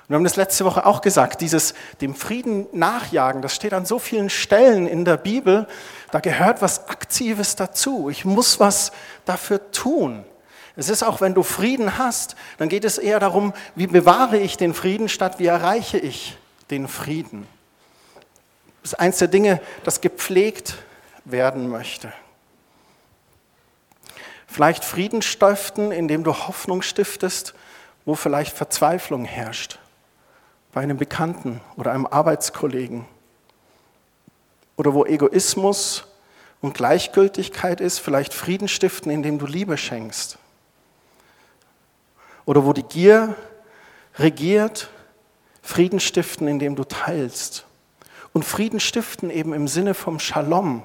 Und 0.02 0.10
wir 0.10 0.16
haben 0.16 0.24
das 0.24 0.36
letzte 0.36 0.64
Woche 0.64 0.86
auch 0.86 1.00
gesagt, 1.00 1.40
dieses 1.40 1.74
dem 2.00 2.14
Frieden 2.14 2.66
nachjagen, 2.72 3.42
das 3.42 3.54
steht 3.54 3.72
an 3.74 3.84
so 3.84 3.98
vielen 3.98 4.30
Stellen 4.30 4.86
in 4.86 5.04
der 5.04 5.16
Bibel, 5.16 5.68
da 6.10 6.20
gehört 6.20 6.62
was 6.62 6.88
Aktives 6.88 7.56
dazu. 7.56 8.08
Ich 8.08 8.24
muss 8.24 8.60
was 8.60 8.92
dafür 9.24 9.70
tun. 9.72 10.24
Es 10.76 10.88
ist 10.88 11.02
auch, 11.02 11.20
wenn 11.20 11.34
du 11.34 11.42
Frieden 11.42 11.98
hast, 11.98 12.36
dann 12.56 12.68
geht 12.68 12.84
es 12.84 12.98
eher 12.98 13.18
darum, 13.18 13.52
wie 13.74 13.88
bewahre 13.88 14.38
ich 14.38 14.56
den 14.56 14.74
Frieden 14.74 15.08
statt 15.08 15.38
wie 15.38 15.46
erreiche 15.46 15.98
ich 15.98 16.38
den 16.70 16.86
Frieden. 16.86 17.46
Das 18.82 18.92
ist 18.92 19.00
eins 19.00 19.18
der 19.18 19.28
Dinge, 19.28 19.60
das 19.84 20.00
gepflegt 20.00 20.76
werden 21.24 21.68
möchte. 21.68 22.12
Vielleicht 24.46 24.84
Frieden 24.84 25.20
stiften, 25.20 25.92
indem 25.92 26.24
du 26.24 26.32
Hoffnung 26.32 26.82
stiftest, 26.82 27.54
wo 28.04 28.14
vielleicht 28.14 28.56
Verzweiflung 28.56 29.24
herrscht. 29.24 29.78
Bei 30.72 30.80
einem 30.80 30.96
Bekannten 30.96 31.60
oder 31.76 31.92
einem 31.92 32.06
Arbeitskollegen. 32.06 33.04
Oder 34.78 34.94
wo 34.94 35.04
Egoismus 35.04 36.04
und 36.60 36.72
Gleichgültigkeit 36.72 37.80
ist, 37.80 37.98
vielleicht 37.98 38.32
Frieden 38.32 38.68
stiften, 38.68 39.10
indem 39.10 39.38
du 39.38 39.46
Liebe 39.46 39.76
schenkst. 39.76 40.38
Oder 42.46 42.64
wo 42.64 42.72
die 42.72 42.84
Gier 42.84 43.34
regiert, 44.14 44.88
Frieden 45.62 45.98
stiften, 45.98 46.46
indem 46.46 46.76
du 46.76 46.84
teilst. 46.84 47.66
Und 48.32 48.44
Frieden 48.44 48.78
stiften 48.78 49.30
eben 49.30 49.52
im 49.52 49.66
Sinne 49.66 49.94
vom 49.94 50.20
Shalom. 50.20 50.84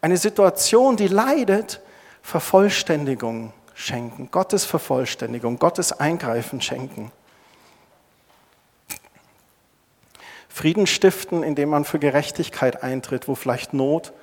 Eine 0.00 0.16
Situation, 0.16 0.96
die 0.96 1.08
leidet, 1.08 1.82
Vervollständigung 2.22 3.52
schenken, 3.74 4.30
Gottes 4.30 4.64
Vervollständigung, 4.64 5.58
Gottes 5.58 5.92
Eingreifen 5.92 6.62
schenken. 6.62 7.12
Frieden 10.56 10.86
stiften, 10.86 11.42
indem 11.42 11.68
man 11.68 11.84
für 11.84 11.98
Gerechtigkeit 11.98 12.82
eintritt, 12.82 13.28
wo 13.28 13.34
vielleicht 13.34 13.74
Not 13.74 14.14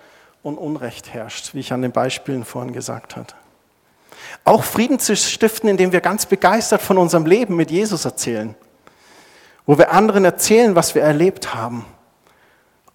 und 0.41 0.57
Unrecht 0.57 1.13
herrscht, 1.13 1.53
wie 1.53 1.59
ich 1.59 1.71
an 1.71 1.83
den 1.83 1.91
Beispielen 1.91 2.43
vorhin 2.43 2.73
gesagt 2.73 3.15
habe. 3.15 3.27
Auch 4.43 4.63
Frieden 4.63 4.97
zu 4.97 5.15
stiften, 5.15 5.69
indem 5.69 5.91
wir 5.91 6.01
ganz 6.01 6.25
begeistert 6.25 6.81
von 6.81 6.97
unserem 6.97 7.27
Leben 7.27 7.55
mit 7.55 7.69
Jesus 7.69 8.03
erzählen, 8.03 8.55
wo 9.67 9.77
wir 9.77 9.91
anderen 9.91 10.25
erzählen, 10.25 10.75
was 10.75 10.95
wir 10.95 11.03
erlebt 11.03 11.53
haben 11.53 11.85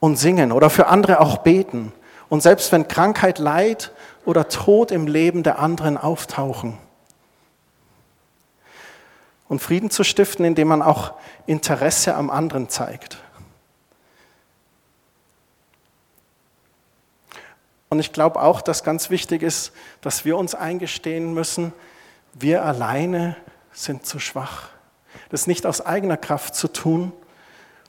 und 0.01 0.17
singen 0.17 0.51
oder 0.51 0.69
für 0.69 0.89
andere 0.89 1.21
auch 1.21 1.39
beten. 1.39 1.93
Und 2.29 2.43
selbst 2.43 2.73
wenn 2.73 2.89
Krankheit, 2.89 3.39
Leid 3.39 3.93
oder 4.25 4.49
Tod 4.49 4.91
im 4.91 5.07
Leben 5.07 5.45
der 5.45 5.61
anderen 5.61 5.97
auftauchen. 5.97 6.77
Und 9.49 9.63
Frieden 9.63 9.91
zu 9.91 10.03
stiften, 10.03 10.45
indem 10.45 10.67
man 10.67 10.83
auch 10.83 11.13
Interesse 11.47 12.17
am 12.17 12.31
anderen 12.31 12.69
zeigt. 12.69 13.19
Und 17.91 18.01
ich 18.01 18.13
glaube 18.13 18.41
auch, 18.41 18.61
dass 18.61 18.85
ganz 18.85 19.11
wichtig 19.11 19.43
ist, 19.43 19.73
dass 20.01 20.25
wir 20.25 20.37
uns 20.37 20.55
eingestehen 20.55 21.33
müssen, 21.33 21.73
wir 22.35 22.65
alleine 22.65 23.37
sind 23.73 24.05
zu 24.05 24.19
schwach. 24.19 24.69
Das 25.31 25.47
nicht 25.47 25.67
aus 25.67 25.85
eigener 25.85 26.17
Kraft 26.17 26.55
zu 26.55 26.69
tun, 26.69 27.13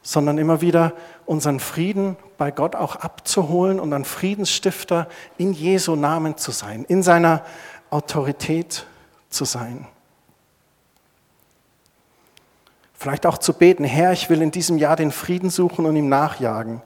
sondern 0.01 0.38
immer 0.38 0.62
wieder 0.62 0.94
unseren 1.25 1.60
Frieden 1.60 2.15
bei 2.38 2.51
Gott 2.51 2.75
auch 2.75 2.96
abzuholen 2.96 3.79
und 3.79 3.91
ein 3.94 4.06
Friedensstifter 4.06 5.08
in 5.38 5.53
Jesu 5.53 5.96
Namen 5.96 6.38
zu 6.38 6.51
sein, 6.51 6.86
in 6.86 7.03
seiner 7.03 7.44
Autorität 7.89 8.86
zu 9.29 9.46
sein. 9.46 9.88
Vielleicht 12.94 13.25
auch 13.25 13.38
zu 13.38 13.53
beten, 13.53 13.84
Herr, 13.84 14.12
ich 14.12 14.29
will 14.29 14.41
in 14.41 14.51
diesem 14.51 14.77
Jahr 14.77 14.96
den 14.96 15.12
Frieden 15.12 15.50
suchen 15.50 15.86
und 15.86 15.96
ihm 15.96 16.10
nachjagen. 16.10 16.82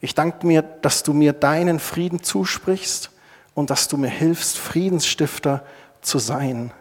Ich 0.00 0.14
danke 0.14 0.46
mir, 0.46 0.62
dass 0.62 1.02
du 1.02 1.12
mir 1.12 1.34
deinen 1.34 1.78
Frieden 1.78 2.22
zusprichst 2.22 3.10
und 3.54 3.68
dass 3.68 3.88
du 3.88 3.98
mir 3.98 4.08
hilfst, 4.08 4.58
Friedensstifter 4.58 5.64
zu 6.00 6.18
sein, 6.18 6.72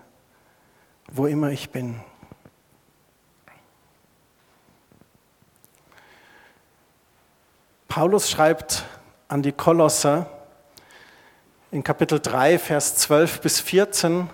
wo 1.12 1.26
immer 1.28 1.50
ich 1.50 1.70
bin. 1.70 2.00
Paulus 7.90 8.30
schreibt 8.30 8.86
an 9.28 9.42
die 9.42 9.52
Kolosser 9.52 10.30
in 11.72 11.84
Kapitel 11.84 12.20
3, 12.20 12.58
Vers 12.58 12.96
12 12.96 13.42
bis 13.42 13.60
14, 13.60 14.30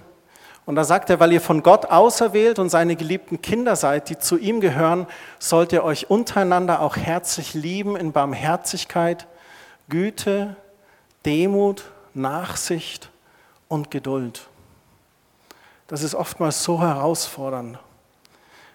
und 0.65 0.75
da 0.75 0.83
sagt 0.83 1.09
er, 1.11 1.19
weil 1.19 1.31
ihr 1.31 1.41
von 1.41 1.61
Gott 1.61 1.85
auserwählt 1.85 2.57
und 2.57 2.69
seine 2.69 2.95
geliebten 2.95 3.41
Kinder 3.41 3.75
seid, 3.75 4.09
die 4.09 4.17
zu 4.17 4.37
ihm 4.37 4.61
gehören, 4.61 5.05
sollt 5.37 5.71
ihr 5.71 5.83
euch 5.83 6.09
untereinander 6.09 6.81
auch 6.81 6.97
herzlich 6.97 7.53
lieben 7.53 7.95
in 7.95 8.11
Barmherzigkeit, 8.11 9.27
Güte, 9.89 10.55
Demut, 11.25 11.83
Nachsicht 12.15 13.11
und 13.67 13.91
Geduld. 13.91 14.47
Das 15.87 16.01
ist 16.01 16.15
oftmals 16.15 16.63
so 16.63 16.81
herausfordernd. 16.81 17.77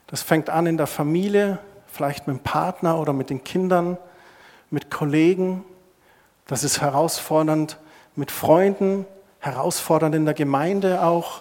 Das 0.07 0.23
fängt 0.23 0.49
an 0.49 0.67
in 0.67 0.77
der 0.77 0.87
Familie, 0.87 1.59
vielleicht 1.89 2.29
mit 2.29 2.37
dem 2.37 2.43
Partner 2.43 2.99
oder 3.01 3.13
mit 3.13 3.31
den 3.31 3.43
Kindern, 3.43 3.99
mit 4.71 4.93
Kollegen. 4.93 5.65
Das 6.47 6.63
ist 6.63 6.81
herausfordernd 6.81 7.79
mit 8.15 8.31
Freunden, 8.31 9.07
herausfordernd 9.41 10.15
in 10.15 10.25
der 10.25 10.35
Gemeinde 10.35 11.03
auch. 11.03 11.41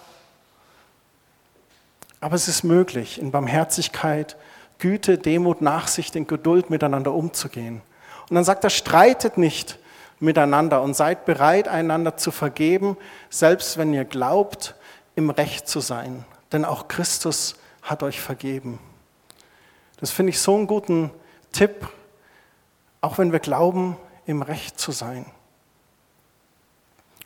Aber 2.22 2.36
es 2.36 2.48
ist 2.48 2.64
möglich, 2.64 3.20
in 3.20 3.32
Barmherzigkeit, 3.32 4.36
Güte, 4.78 5.18
Demut, 5.18 5.62
Nachsicht 5.62 6.16
und 6.16 6.28
Geduld 6.28 6.70
miteinander 6.70 7.14
umzugehen. 7.14 7.82
Und 8.30 8.36
dann 8.36 8.44
sagt 8.44 8.64
er, 8.64 8.70
streitet 8.70 9.38
nicht 9.38 9.80
miteinander 10.20 10.82
und 10.82 10.96
seid 10.96 11.26
bereit, 11.26 11.68
einander 11.68 12.18
zu 12.18 12.32
vergeben, 12.32 12.98
selbst 13.30 13.78
wenn 13.78 13.94
ihr 13.94 14.06
glaubt, 14.06 14.76
im 15.16 15.30
Recht 15.30 15.68
zu 15.68 15.80
sein. 15.80 16.26
Denn 16.52 16.66
auch 16.66 16.88
Christus 16.88 17.56
hat 17.82 18.04
euch 18.04 18.20
vergeben. 18.20 18.80
Das 20.00 20.12
finde 20.12 20.32
ich 20.32 20.40
so 20.40 20.56
einen 20.56 20.68
guten 20.68 21.12
Tipp, 21.52 21.88
auch 23.02 23.18
wenn 23.18 23.32
wir 23.32 23.40
glauben, 23.40 23.98
im 24.26 24.42
Recht 24.42 24.80
zu 24.80 24.92
sein. 24.92 25.26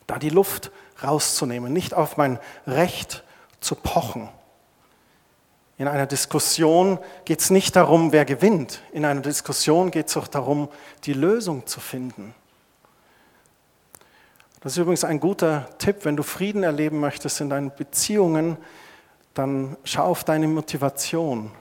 Da 0.08 0.18
die 0.18 0.30
Luft 0.30 0.72
rauszunehmen, 1.04 1.74
nicht 1.74 1.94
auf 1.94 2.18
mein 2.18 2.40
Recht 2.68 3.24
zu 3.60 3.76
pochen. 3.76 4.30
In 5.78 5.88
einer 5.88 6.06
Diskussion 6.06 7.00
geht 7.26 7.40
es 7.40 7.50
nicht 7.50 7.76
darum, 7.76 8.12
wer 8.12 8.26
gewinnt. 8.26 8.82
In 8.92 9.06
einer 9.06 9.22
Diskussion 9.22 9.90
geht 9.90 10.08
es 10.08 10.18
auch 10.18 10.28
darum, 10.28 10.70
die 11.06 11.14
Lösung 11.14 11.66
zu 11.66 11.80
finden. 11.80 12.36
Das 14.62 14.74
ist 14.74 14.78
übrigens 14.78 15.04
ein 15.04 15.20
guter 15.20 15.68
Tipp, 15.80 16.06
wenn 16.06 16.16
du 16.16 16.24
Frieden 16.24 16.64
erleben 16.64 17.00
möchtest 17.00 17.42
in 17.42 17.50
deinen 17.50 17.76
Beziehungen, 17.76 18.56
dann 19.34 19.76
schau 19.84 20.04
auf 20.04 20.24
deine 20.24 20.48
Motivation. 20.48 21.52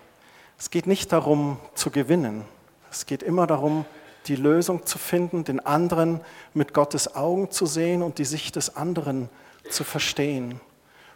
Es 0.59 0.70
geht 0.70 0.87
nicht 0.87 1.11
darum 1.11 1.59
zu 1.75 1.90
gewinnen. 1.90 2.44
Es 2.90 3.07
geht 3.07 3.22
immer 3.22 3.46
darum, 3.46 3.87
die 4.27 4.37
Lösung 4.37 4.87
zu 4.87 4.98
finden, 4.98 5.42
den 5.42 5.59
anderen 5.59 6.20
mit 6.55 6.75
Gottes 6.75 7.16
Augen 7.16 7.51
zu 7.51 7.66
sehen 7.66 8.03
und 8.03 8.18
die 8.18 8.25
Sicht 8.25 8.55
des 8.55 8.77
anderen 8.77 9.29
zu 9.68 9.83
verstehen. 9.83 10.61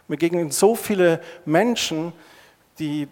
Mir 0.07 0.17
begegnen 0.17 0.51
so 0.51 0.75
viele 0.75 1.21
Menschen, 1.45 2.11
die 2.79 3.07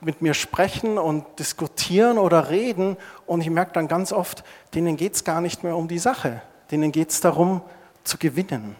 mit 0.00 0.22
mir 0.22 0.34
sprechen 0.34 0.98
und 0.98 1.24
diskutieren 1.38 2.18
oder 2.18 2.50
reden 2.50 2.96
und 3.26 3.40
ich 3.40 3.50
merke 3.50 3.72
dann 3.72 3.88
ganz 3.88 4.12
oft, 4.12 4.44
denen 4.74 4.96
geht 4.96 5.14
es 5.14 5.24
gar 5.24 5.40
nicht 5.40 5.64
mehr 5.64 5.76
um 5.76 5.88
die 5.88 5.98
Sache, 5.98 6.42
denen 6.70 6.92
geht 6.92 7.10
es 7.10 7.20
darum 7.20 7.62
zu 8.04 8.16
gewinnen. 8.18 8.76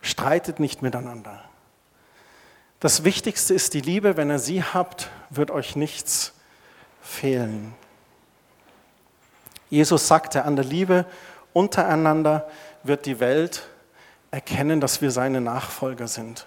Streitet 0.00 0.60
nicht 0.60 0.82
miteinander. 0.82 1.42
Das 2.78 3.02
Wichtigste 3.02 3.54
ist 3.54 3.74
die 3.74 3.80
Liebe, 3.80 4.16
wenn 4.16 4.30
ihr 4.30 4.38
sie 4.38 4.62
habt, 4.62 5.10
wird 5.30 5.50
euch 5.50 5.74
nichts 5.74 6.34
fehlen. 7.00 7.74
Jesus 9.68 10.06
sagte, 10.06 10.44
an 10.44 10.54
der 10.54 10.64
Liebe 10.64 11.06
untereinander 11.52 12.48
wird 12.84 13.06
die 13.06 13.18
Welt 13.18 13.68
erkennen, 14.30 14.80
dass 14.80 15.02
wir 15.02 15.10
seine 15.10 15.40
Nachfolger 15.40 16.06
sind. 16.06 16.46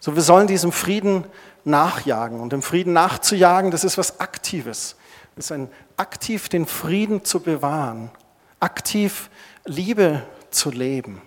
So, 0.00 0.14
wir 0.14 0.22
sollen 0.22 0.46
diesem 0.46 0.72
Frieden 0.72 1.26
nachjagen. 1.64 2.40
Und 2.40 2.52
dem 2.52 2.62
Frieden 2.62 2.94
nachzujagen, 2.94 3.70
das 3.70 3.84
ist 3.84 3.98
was 3.98 4.18
Aktives. 4.18 4.96
Das 5.36 5.46
ist 5.46 5.52
ein 5.52 5.70
aktiv 5.96 6.48
den 6.48 6.66
Frieden 6.66 7.24
zu 7.24 7.40
bewahren, 7.40 8.10
aktiv 8.58 9.30
Liebe 9.64 10.22
zu 10.50 10.70
leben. 10.70 11.20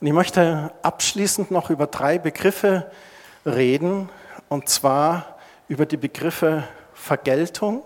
Und 0.00 0.06
ich 0.06 0.12
möchte 0.12 0.72
abschließend 0.82 1.50
noch 1.50 1.70
über 1.70 1.86
drei 1.86 2.18
Begriffe 2.18 2.90
reden, 3.44 4.08
und 4.48 4.68
zwar 4.68 5.38
über 5.68 5.86
die 5.86 5.96
Begriffe 5.96 6.64
Vergeltung, 6.92 7.82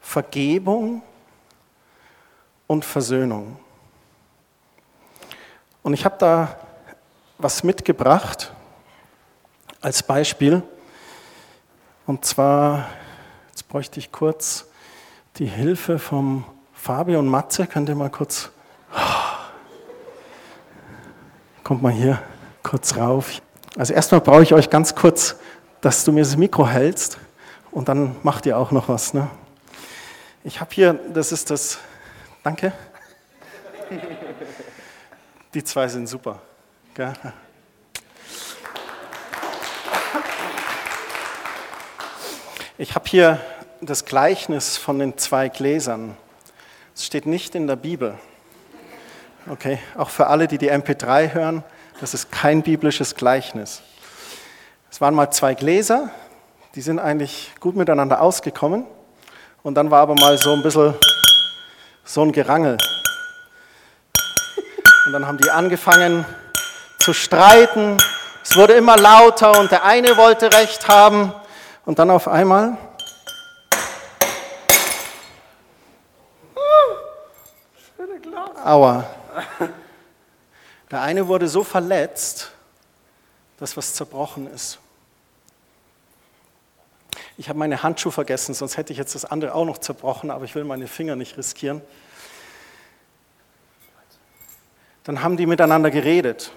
Vergebung 0.00 1.02
und 2.66 2.84
Versöhnung. 2.84 3.58
Und 5.82 5.94
ich 5.94 6.04
habe 6.04 6.16
da 6.18 6.56
was 7.38 7.62
mitgebracht 7.62 8.52
als 9.80 10.02
Beispiel. 10.02 10.62
Und 12.06 12.24
zwar, 12.24 12.86
jetzt 13.48 13.68
bräuchte 13.68 13.98
ich 13.98 14.12
kurz 14.12 14.66
die 15.36 15.46
Hilfe 15.46 15.98
vom 15.98 16.44
Fabio 16.72 17.18
und 17.18 17.28
Matze. 17.28 17.66
Könnt 17.66 17.88
ihr 17.88 17.94
mal 17.94 18.10
kurz 18.10 18.50
Kommt 21.66 21.82
mal 21.82 21.90
hier 21.90 22.22
kurz 22.62 22.96
rauf. 22.96 23.42
Also 23.76 23.92
erstmal 23.92 24.20
brauche 24.20 24.44
ich 24.44 24.54
euch 24.54 24.70
ganz 24.70 24.94
kurz, 24.94 25.34
dass 25.80 26.04
du 26.04 26.12
mir 26.12 26.22
das 26.22 26.36
Mikro 26.36 26.64
hältst 26.64 27.18
und 27.72 27.88
dann 27.88 28.14
macht 28.22 28.46
ihr 28.46 28.56
auch 28.56 28.70
noch 28.70 28.88
was. 28.88 29.14
Ne? 29.14 29.28
Ich 30.44 30.60
habe 30.60 30.72
hier, 30.72 30.94
das 31.12 31.32
ist 31.32 31.50
das, 31.50 31.78
danke. 32.44 32.72
Die 35.54 35.64
zwei 35.64 35.88
sind 35.88 36.06
super. 36.06 36.40
Ich 42.78 42.94
habe 42.94 43.06
hier 43.06 43.38
das 43.82 44.06
Gleichnis 44.06 44.78
von 44.78 44.98
den 44.98 45.18
zwei 45.18 45.50
Gläsern. 45.50 46.16
Es 46.94 47.04
steht 47.04 47.26
nicht 47.26 47.54
in 47.54 47.66
der 47.66 47.76
Bibel. 47.76 48.14
Okay, 49.50 49.78
auch 49.94 50.08
für 50.08 50.28
alle, 50.28 50.48
die 50.48 50.56
die 50.56 50.72
MP3 50.72 51.34
hören, 51.34 51.64
das 52.00 52.14
ist 52.14 52.32
kein 52.32 52.62
biblisches 52.62 53.14
Gleichnis. 53.14 53.82
Es 54.90 54.98
waren 55.02 55.14
mal 55.14 55.30
zwei 55.30 55.54
Gläser, 55.54 56.08
die 56.76 56.80
sind 56.80 56.98
eigentlich 56.98 57.52
gut 57.60 57.76
miteinander 57.76 58.22
ausgekommen. 58.22 58.86
Und 59.62 59.74
dann 59.74 59.90
war 59.90 60.00
aber 60.00 60.14
mal 60.14 60.38
so 60.38 60.54
ein 60.54 60.62
bisschen 60.62 60.94
so 62.04 62.22
ein 62.22 62.32
Gerangel. 62.32 62.78
Und 65.06 65.12
dann 65.12 65.26
haben 65.26 65.36
die 65.36 65.50
angefangen 65.50 66.24
zu 66.98 67.12
streiten. 67.12 67.98
Es 68.42 68.56
wurde 68.56 68.74
immer 68.74 68.96
lauter 68.96 69.58
und 69.58 69.70
der 69.70 69.84
eine 69.84 70.16
wollte 70.16 70.52
Recht 70.52 70.88
haben. 70.88 71.32
Und 71.84 71.98
dann 71.98 72.10
auf 72.10 72.28
einmal 72.28 72.76
Aua. 78.66 79.04
Der 80.90 81.00
eine 81.00 81.28
wurde 81.28 81.46
so 81.46 81.62
verletzt, 81.62 82.50
dass 83.58 83.76
was 83.76 83.94
zerbrochen 83.94 84.52
ist. 84.52 84.80
Ich 87.38 87.48
habe 87.48 87.58
meine 87.58 87.82
Handschuhe 87.84 88.10
vergessen, 88.10 88.54
sonst 88.54 88.76
hätte 88.76 88.92
ich 88.92 88.98
jetzt 88.98 89.14
das 89.14 89.24
andere 89.24 89.54
auch 89.54 89.66
noch 89.66 89.78
zerbrochen, 89.78 90.32
aber 90.32 90.44
ich 90.44 90.54
will 90.56 90.64
meine 90.64 90.88
Finger 90.88 91.14
nicht 91.14 91.36
riskieren. 91.36 91.80
Dann 95.04 95.22
haben 95.22 95.36
die 95.36 95.46
miteinander 95.46 95.92
geredet. 95.92 96.50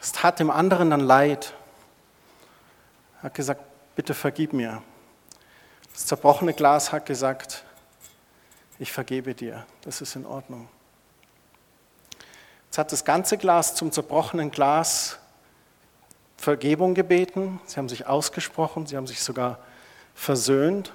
Es 0.00 0.12
tat 0.12 0.38
dem 0.38 0.50
anderen 0.50 0.90
dann 0.90 1.00
leid. 1.00 1.54
Er 3.18 3.24
hat 3.24 3.34
gesagt, 3.34 3.62
bitte 3.94 4.14
vergib 4.14 4.52
mir. 4.52 4.82
Das 5.92 6.06
zerbrochene 6.06 6.52
Glas 6.52 6.92
hat 6.92 7.06
gesagt, 7.06 7.64
ich 8.78 8.92
vergebe 8.92 9.34
dir, 9.34 9.66
das 9.82 10.00
ist 10.00 10.16
in 10.16 10.26
Ordnung. 10.26 10.68
Jetzt 12.66 12.78
hat 12.78 12.92
das 12.92 13.04
ganze 13.04 13.38
Glas 13.38 13.74
zum 13.74 13.90
zerbrochenen 13.90 14.50
Glas 14.50 15.18
Vergebung 16.36 16.94
gebeten. 16.94 17.58
Sie 17.64 17.78
haben 17.78 17.88
sich 17.88 18.06
ausgesprochen, 18.06 18.86
sie 18.86 18.96
haben 18.96 19.06
sich 19.06 19.22
sogar 19.22 19.58
versöhnt. 20.14 20.92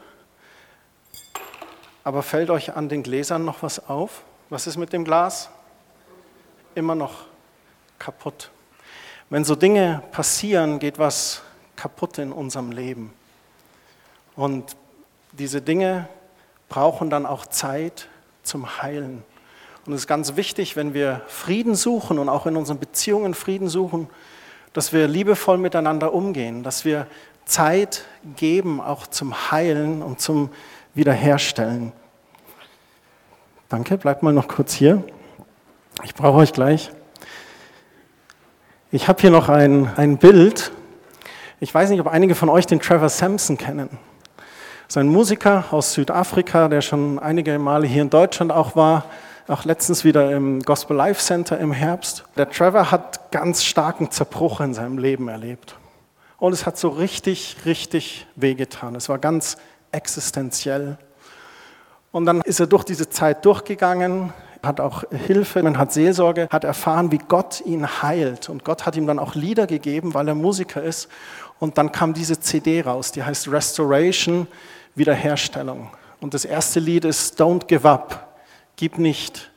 Aber 2.04 2.24
fällt 2.24 2.50
euch 2.50 2.76
an 2.76 2.90
den 2.90 3.04
Gläsern 3.04 3.44
noch 3.46 3.64
was 3.64 3.90
auf? 3.90 4.24
Was 4.50 4.68
ist 4.68 4.78
mit 4.78 4.94
dem 4.94 5.04
Glas? 5.04 5.50
Immer 6.76 6.96
noch 6.96 7.26
kaputt. 7.98 8.52
Wenn 9.32 9.46
so 9.46 9.56
Dinge 9.56 10.04
passieren, 10.12 10.78
geht 10.78 11.00
was 11.00 11.42
kaputt 11.78 12.18
in 12.18 12.34
unserem 12.34 12.74
Leben. 12.74 13.14
Und 14.36 14.76
diese 15.32 15.62
Dinge 15.62 16.10
brauchen 16.68 17.10
dann 17.10 17.26
auch 17.26 17.46
Zeit 17.46 18.10
zum 18.44 18.82
Heilen. 18.82 19.24
Und 19.86 19.94
es 19.94 20.02
ist 20.02 20.08
ganz 20.08 20.36
wichtig, 20.36 20.76
wenn 20.76 20.94
wir 20.94 21.22
Frieden 21.28 21.76
suchen 21.76 22.20
und 22.20 22.28
auch 22.28 22.46
in 22.46 22.58
unseren 22.58 22.78
Beziehungen 22.78 23.34
Frieden 23.34 23.70
suchen, 23.70 24.10
dass 24.74 24.92
wir 24.92 25.08
liebevoll 25.08 25.58
miteinander 25.58 26.14
umgehen, 26.14 26.62
dass 26.62 26.84
wir 26.84 27.08
Zeit 27.46 28.04
geben, 28.36 28.82
auch 28.82 29.08
zum 29.08 29.50
Heilen 29.50 30.02
und 30.02 30.20
zum 30.20 30.50
Wiederherstellen. 30.94 31.94
Danke, 33.70 33.98
bleibt 33.98 34.24
mal 34.24 34.34
noch 34.34 34.50
kurz 34.50 34.74
hier. 34.74 35.02
Ich 36.04 36.16
brauche 36.16 36.40
euch 36.40 36.52
gleich. 36.52 36.92
Ich 38.92 39.08
habe 39.08 39.22
hier 39.22 39.32
noch 39.32 39.50
ein, 39.50 39.90
ein 39.96 40.18
Bild. 40.18 40.72
Ich 41.60 41.74
weiß 41.74 41.90
nicht, 41.90 42.02
ob 42.02 42.08
einige 42.08 42.36
von 42.36 42.50
euch 42.50 42.66
den 42.68 42.80
Trevor 42.80 43.10
Sampson 43.10 43.58
kennen. 43.58 43.90
Das 44.38 44.90
ist 44.90 44.98
ein 44.98 45.08
Musiker 45.08 45.66
aus 45.72 45.94
Südafrika, 45.94 46.68
der 46.68 46.82
schon 46.82 47.18
einige 47.18 47.58
Male 47.58 47.88
hier 47.88 48.02
in 48.02 48.10
Deutschland 48.10 48.52
auch 48.52 48.76
war 48.76 49.06
auch 49.52 49.66
letztens 49.66 50.06
wieder 50.06 50.32
im 50.32 50.62
Gospel 50.62 50.96
Life 50.96 51.22
Center 51.22 51.60
im 51.60 51.74
Herbst. 51.74 52.24
Der 52.38 52.50
Trevor 52.50 52.90
hat 52.90 53.32
ganz 53.32 53.64
starken 53.64 54.10
Zerbruch 54.10 54.62
in 54.62 54.74
seinem 54.74 54.98
Leben 54.98 55.28
erlebt. 55.28 55.76
Und 56.38 56.54
es 56.54 56.66
hat 56.66 56.78
so 56.78 56.88
richtig, 56.90 57.58
richtig 57.66 58.28
wehgetan. 58.36 58.96
Es 58.96 59.10
war 59.10 59.20
ganz 59.20 59.58
existenziell. 59.92 60.98
Und 62.12 62.26
dann 62.26 62.42
ist 62.42 62.62
er 62.62 62.68
durch 62.68 62.84
diese 62.86 63.10
Zeit 63.10 63.44
durchgegangen, 63.46 64.32
hat 64.64 64.80
auch 64.80 65.04
Hilfe, 65.10 65.64
man 65.64 65.78
hat 65.78 65.92
Seelsorge, 65.92 66.48
hat 66.52 66.64
erfahren, 66.64 67.12
wie 67.12 67.18
Gott 67.18 67.62
ihn 67.62 68.02
heilt. 68.02 68.50
Und 68.50 68.64
Gott 68.64 68.86
hat 68.86 68.96
ihm 68.96 69.08
dann 69.08 69.20
auch 69.20 69.36
Lieder 69.36 69.68
gegeben, 69.68 70.14
weil 70.14 70.28
er 70.28 70.36
Musiker 70.36 70.84
ist. 70.84 71.10
Und 71.60 71.78
dann 71.78 71.92
kam 71.92 72.14
diese 72.14 72.40
CD 72.40 72.82
raus, 72.82 73.12
die 73.12 73.24
heißt 73.24 73.52
Restoration, 73.52 74.48
Wiederherstellung. 74.96 75.90
Und 76.20 76.34
das 76.34 76.46
erste 76.46 76.80
Lied 76.80 77.06
ist 77.06 77.40
Don't 77.42 77.66
Give 77.68 77.88
Up 77.90 78.32
gib 78.82 78.98
nicht 78.98 79.52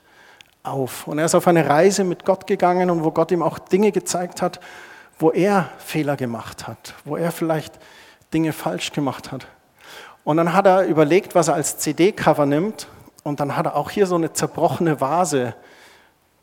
auf. 0.63 1.09
Und 1.09 1.19
er 1.19 1.25
ist 1.25 1.35
auf 1.35 1.49
eine 1.49 1.67
Reise 1.67 2.05
mit 2.05 2.27
Gott 2.27 2.47
gegangen 2.47 2.91
und 2.91 3.05
wo 3.05 3.11
Gott 3.11 3.33
ihm 3.33 3.43
auch 3.43 3.59
Dinge 3.59 3.91
gezeigt 3.91 4.43
hat, 4.43 4.61
wo 5.19 5.31
er 5.31 5.71
Fehler 5.79 6.17
gemacht 6.17 6.69
hat, 6.69 6.93
wo 7.07 7.17
er 7.17 7.33
vielleicht 7.33 7.73
Dinge 8.35 8.53
falsch 8.53 8.93
gemacht 8.93 9.33
hat. 9.33 9.47
Und 10.25 10.37
dann 10.37 10.53
hat 10.53 10.67
er 10.67 10.85
überlegt, 10.85 11.35
was 11.35 11.49
er 11.49 11.55
als 11.55 11.79
CD-Cover 11.79 12.45
nimmt 12.45 12.87
und 13.25 13.41
dann 13.41 13.57
hat 13.57 13.67
er 13.67 13.75
auch 13.75 13.91
hier 13.91 14.07
so 14.07 14.15
eine 14.15 14.33
zerbrochene 14.33 15.01
Vase 15.01 15.55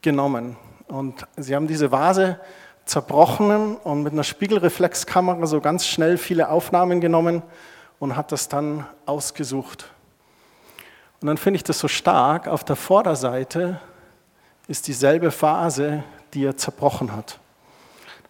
genommen. 0.01 0.57
Und 0.87 1.25
sie 1.37 1.55
haben 1.55 1.67
diese 1.67 1.91
Vase 1.91 2.39
zerbrochen 2.85 3.77
und 3.77 4.03
mit 4.03 4.11
einer 4.11 4.23
Spiegelreflexkamera 4.23 5.45
so 5.45 5.61
ganz 5.61 5.85
schnell 5.85 6.17
viele 6.17 6.49
Aufnahmen 6.49 6.99
genommen 6.99 7.43
und 7.99 8.17
hat 8.17 8.31
das 8.31 8.49
dann 8.49 8.85
ausgesucht. 9.05 9.89
Und 11.21 11.27
dann 11.27 11.37
finde 11.37 11.57
ich 11.57 11.63
das 11.63 11.79
so 11.79 11.87
stark, 11.87 12.47
auf 12.47 12.63
der 12.63 12.75
Vorderseite 12.75 13.79
ist 14.67 14.87
dieselbe 14.87 15.29
Phase, 15.29 16.03
die 16.33 16.45
er 16.45 16.57
zerbrochen 16.57 17.15
hat. 17.15 17.39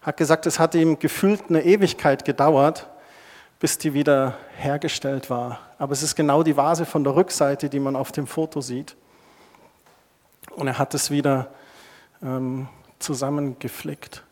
Hat 0.02 0.18
gesagt, 0.18 0.46
es 0.46 0.58
hat 0.58 0.74
ihm 0.74 0.98
gefühlt 0.98 1.44
eine 1.48 1.64
Ewigkeit 1.64 2.24
gedauert, 2.24 2.88
bis 3.62 3.78
die 3.78 3.94
wieder 3.94 4.34
hergestellt 4.56 5.30
war. 5.30 5.60
Aber 5.78 5.92
es 5.92 6.02
ist 6.02 6.16
genau 6.16 6.42
die 6.42 6.56
Vase 6.56 6.84
von 6.84 7.04
der 7.04 7.14
Rückseite, 7.14 7.68
die 7.68 7.78
man 7.78 7.94
auf 7.94 8.10
dem 8.10 8.26
Foto 8.26 8.60
sieht. 8.60 8.96
Und 10.56 10.66
er 10.66 10.80
hat 10.80 10.94
es 10.94 11.12
wieder 11.12 11.46
ähm, 12.24 12.66
zusammengeflickt. 12.98 14.24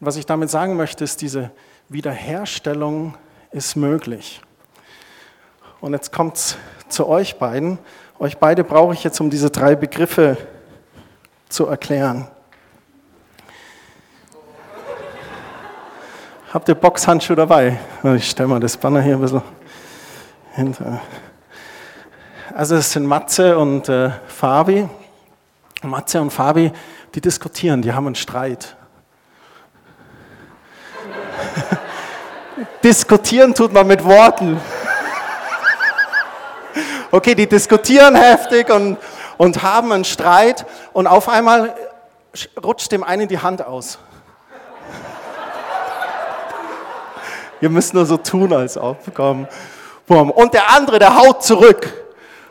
Und 0.00 0.06
was 0.06 0.16
ich 0.16 0.26
damit 0.26 0.50
sagen 0.50 0.76
möchte, 0.76 1.02
ist, 1.02 1.22
diese 1.22 1.50
Wiederherstellung 1.88 3.14
ist 3.52 3.74
möglich. 3.74 4.42
Und 5.80 5.94
jetzt 5.94 6.12
kommt 6.12 6.36
es 6.36 6.58
zu 6.90 7.08
euch 7.08 7.38
beiden. 7.38 7.78
Euch 8.18 8.36
beide 8.36 8.64
brauche 8.64 8.92
ich 8.92 9.02
jetzt, 9.02 9.18
um 9.18 9.30
diese 9.30 9.48
drei 9.48 9.76
Begriffe 9.76 10.36
zu 11.48 11.64
erklären. 11.68 12.28
Habt 16.54 16.68
ihr 16.68 16.76
Boxhandschuhe 16.76 17.34
dabei? 17.34 17.80
Ich 18.14 18.30
stelle 18.30 18.48
mal 18.48 18.60
das 18.60 18.76
Banner 18.76 19.02
hier 19.02 19.14
ein 19.14 19.20
bisschen 19.20 19.42
hinter. 20.52 21.00
Also 22.54 22.76
es 22.76 22.92
sind 22.92 23.06
Matze 23.06 23.58
und 23.58 23.88
äh, 23.88 24.10
Fabi. 24.28 24.88
Matze 25.82 26.20
und 26.20 26.30
Fabi, 26.30 26.70
die 27.12 27.20
diskutieren, 27.20 27.82
die 27.82 27.92
haben 27.92 28.06
einen 28.06 28.14
Streit. 28.14 28.76
diskutieren 32.84 33.52
tut 33.52 33.72
man 33.72 33.88
mit 33.88 34.04
Worten. 34.04 34.60
Okay, 37.10 37.34
die 37.34 37.48
diskutieren 37.48 38.14
heftig 38.14 38.70
und, 38.70 38.98
und 39.38 39.62
haben 39.64 39.90
einen 39.90 40.04
Streit 40.04 40.66
und 40.92 41.08
auf 41.08 41.28
einmal 41.28 41.74
rutscht 42.62 42.92
dem 42.92 43.02
einen 43.02 43.26
die 43.26 43.38
Hand 43.40 43.64
aus. 43.64 43.98
Ihr 47.60 47.70
müsst 47.70 47.94
nur 47.94 48.06
so 48.06 48.16
tun, 48.16 48.52
als 48.52 48.76
ob. 48.76 48.98
Und 50.08 50.54
der 50.54 50.70
andere, 50.74 50.98
der 50.98 51.16
haut 51.16 51.42
zurück. 51.42 51.92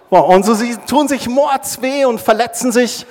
Und 0.10 0.46
so 0.46 0.54
sie 0.54 0.78
tun 0.78 1.08
sich 1.08 1.28
mordsweh 1.28 2.06
und 2.06 2.22
verletzen 2.22 2.72
sich. 2.72 3.06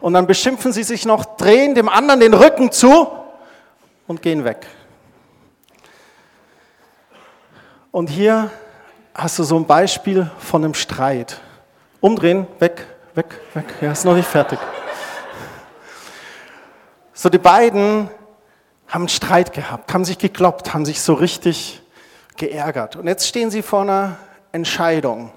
Und 0.00 0.14
dann 0.14 0.26
beschimpfen 0.26 0.72
sie 0.72 0.84
sich 0.84 1.04
noch, 1.04 1.24
drehen 1.36 1.74
dem 1.74 1.88
anderen 1.88 2.20
den 2.20 2.34
Rücken 2.34 2.70
zu 2.70 3.08
und 4.06 4.22
gehen 4.22 4.44
weg. 4.44 4.66
Und 7.90 8.08
hier 8.08 8.50
hast 9.14 9.38
du 9.38 9.42
so 9.42 9.56
ein 9.56 9.66
Beispiel 9.66 10.30
von 10.38 10.64
einem 10.64 10.74
Streit. 10.74 11.40
Umdrehen, 12.00 12.46
weg, 12.60 12.86
weg, 13.14 13.40
weg. 13.54 13.64
Ja, 13.80 13.92
ist 13.92 14.04
noch 14.04 14.14
nicht 14.14 14.28
fertig. 14.28 14.58
So, 17.12 17.28
die 17.28 17.38
beiden 17.38 18.08
haben 18.88 19.02
einen 19.02 19.08
Streit 19.08 19.52
gehabt, 19.52 19.92
haben 19.92 20.04
sich 20.04 20.18
gekloppt, 20.18 20.72
haben 20.72 20.86
sich 20.86 21.00
so 21.02 21.14
richtig 21.14 21.82
geärgert. 22.36 22.96
Und 22.96 23.06
jetzt 23.06 23.28
stehen 23.28 23.50
sie 23.50 23.62
vor 23.62 23.82
einer 23.82 24.16
Entscheidung. 24.52 25.30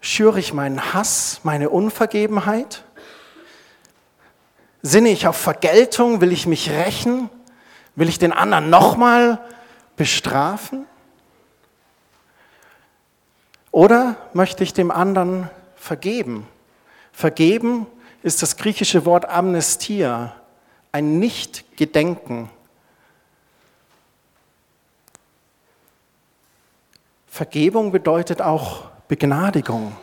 Schüre 0.00 0.38
ich 0.38 0.52
meinen 0.52 0.94
Hass, 0.94 1.40
meine 1.42 1.70
Unvergebenheit? 1.70 2.84
Sinne 4.82 5.08
ich 5.08 5.26
auf 5.26 5.36
Vergeltung? 5.36 6.20
Will 6.20 6.30
ich 6.30 6.46
mich 6.46 6.70
rächen? 6.70 7.30
Will 7.96 8.08
ich 8.08 8.18
den 8.18 8.32
anderen 8.32 8.70
nochmal 8.70 9.40
bestrafen? 9.96 10.86
Oder 13.70 14.16
möchte 14.34 14.62
ich 14.62 14.72
dem 14.72 14.90
anderen 14.90 15.50
vergeben? 15.74 16.46
Vergeben 17.12 17.86
ist 18.22 18.42
das 18.42 18.56
griechische 18.56 19.04
Wort 19.04 19.28
Amnestia, 19.28 20.36
ein 20.94 21.18
Nicht-Gedenken. 21.18 22.48
Vergebung 27.26 27.90
bedeutet 27.90 28.40
auch 28.40 28.82
Begnadigung. 29.08 29.96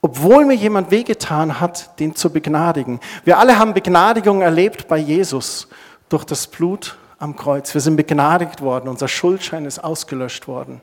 Obwohl 0.00 0.44
mir 0.44 0.54
jemand 0.54 0.92
wehgetan 0.92 1.58
hat, 1.58 1.98
den 1.98 2.14
zu 2.14 2.30
begnadigen. 2.30 3.00
Wir 3.24 3.38
alle 3.38 3.58
haben 3.58 3.74
Begnadigung 3.74 4.40
erlebt 4.40 4.86
bei 4.86 4.98
Jesus 4.98 5.66
durch 6.08 6.22
das 6.22 6.46
Blut 6.46 6.96
am 7.18 7.34
Kreuz. 7.34 7.74
Wir 7.74 7.80
sind 7.80 7.96
begnadigt 7.96 8.60
worden, 8.60 8.88
unser 8.88 9.08
Schuldschein 9.08 9.64
ist 9.64 9.80
ausgelöscht 9.80 10.46
worden. 10.46 10.80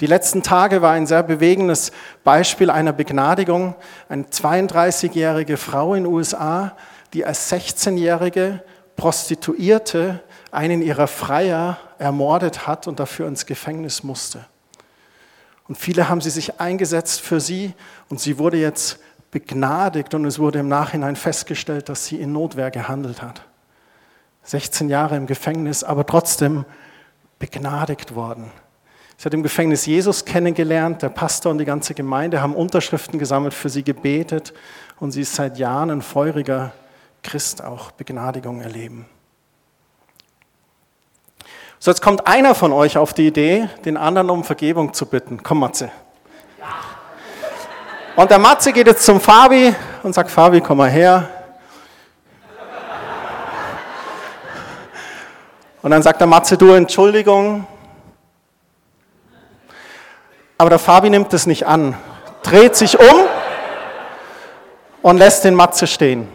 Die 0.00 0.06
letzten 0.06 0.42
Tage 0.42 0.80
war 0.80 0.92
ein 0.92 1.06
sehr 1.06 1.22
bewegendes 1.22 1.92
Beispiel 2.24 2.70
einer 2.70 2.94
Begnadigung. 2.94 3.74
Eine 4.08 4.22
32-jährige 4.22 5.58
Frau 5.58 5.92
in 5.92 6.04
den 6.04 6.12
USA, 6.12 6.74
die 7.12 7.24
als 7.24 7.52
16-jährige 7.52 8.62
Prostituierte 8.96 10.20
einen 10.50 10.82
ihrer 10.82 11.06
Freier 11.06 11.78
ermordet 11.98 12.66
hat 12.66 12.86
und 12.86 13.00
dafür 13.00 13.26
ins 13.28 13.46
Gefängnis 13.46 14.02
musste. 14.02 14.44
Und 15.68 15.76
viele 15.76 16.08
haben 16.08 16.20
sie 16.20 16.30
sich 16.30 16.60
eingesetzt 16.60 17.20
für 17.20 17.40
sie 17.40 17.72
und 18.08 18.20
sie 18.20 18.38
wurde 18.38 18.58
jetzt 18.58 18.98
begnadigt 19.30 20.14
und 20.14 20.24
es 20.26 20.38
wurde 20.38 20.58
im 20.58 20.68
Nachhinein 20.68 21.16
festgestellt, 21.16 21.88
dass 21.88 22.06
sie 22.06 22.20
in 22.20 22.32
Notwehr 22.32 22.70
gehandelt 22.70 23.22
hat. 23.22 23.42
16 24.44 24.88
Jahre 24.88 25.16
im 25.16 25.26
Gefängnis, 25.26 25.84
aber 25.84 26.04
trotzdem 26.04 26.64
begnadigt 27.38 28.14
worden. 28.14 28.50
Sie 29.16 29.24
hat 29.24 29.34
im 29.34 29.42
Gefängnis 29.42 29.86
Jesus 29.86 30.24
kennengelernt, 30.24 31.02
der 31.02 31.08
Pastor 31.08 31.52
und 31.52 31.58
die 31.58 31.64
ganze 31.64 31.94
Gemeinde 31.94 32.42
haben 32.42 32.54
Unterschriften 32.54 33.18
gesammelt, 33.18 33.54
für 33.54 33.68
sie 33.68 33.84
gebetet 33.84 34.52
und 34.98 35.12
sie 35.12 35.22
ist 35.22 35.34
seit 35.34 35.58
Jahren 35.58 35.90
ein 35.90 36.02
feuriger 36.02 36.72
Christ, 37.22 37.62
auch 37.62 37.92
Begnadigung 37.92 38.60
erleben. 38.60 39.06
So, 41.78 41.90
jetzt 41.90 42.00
kommt 42.00 42.26
einer 42.26 42.54
von 42.54 42.72
euch 42.72 42.96
auf 42.96 43.12
die 43.12 43.26
Idee, 43.26 43.68
den 43.84 43.96
anderen 43.96 44.30
um 44.30 44.44
Vergebung 44.44 44.94
zu 44.94 45.06
bitten. 45.06 45.42
Komm, 45.42 45.60
Matze. 45.60 45.90
Und 48.14 48.30
der 48.30 48.38
Matze 48.38 48.72
geht 48.72 48.86
jetzt 48.86 49.04
zum 49.04 49.20
Fabi 49.20 49.74
und 50.02 50.12
sagt, 50.12 50.30
Fabi, 50.30 50.60
komm 50.60 50.78
mal 50.78 50.90
her. 50.90 51.28
Und 55.80 55.90
dann 55.90 56.02
sagt 56.02 56.20
der 56.20 56.28
Matze, 56.28 56.56
du, 56.56 56.72
Entschuldigung. 56.72 57.66
Aber 60.58 60.70
der 60.70 60.78
Fabi 60.78 61.10
nimmt 61.10 61.32
es 61.34 61.46
nicht 61.46 61.66
an, 61.66 61.96
dreht 62.44 62.76
sich 62.76 63.00
um 63.00 63.26
und 65.02 65.18
lässt 65.18 65.44
den 65.44 65.56
Matze 65.56 65.88
stehen. 65.88 66.28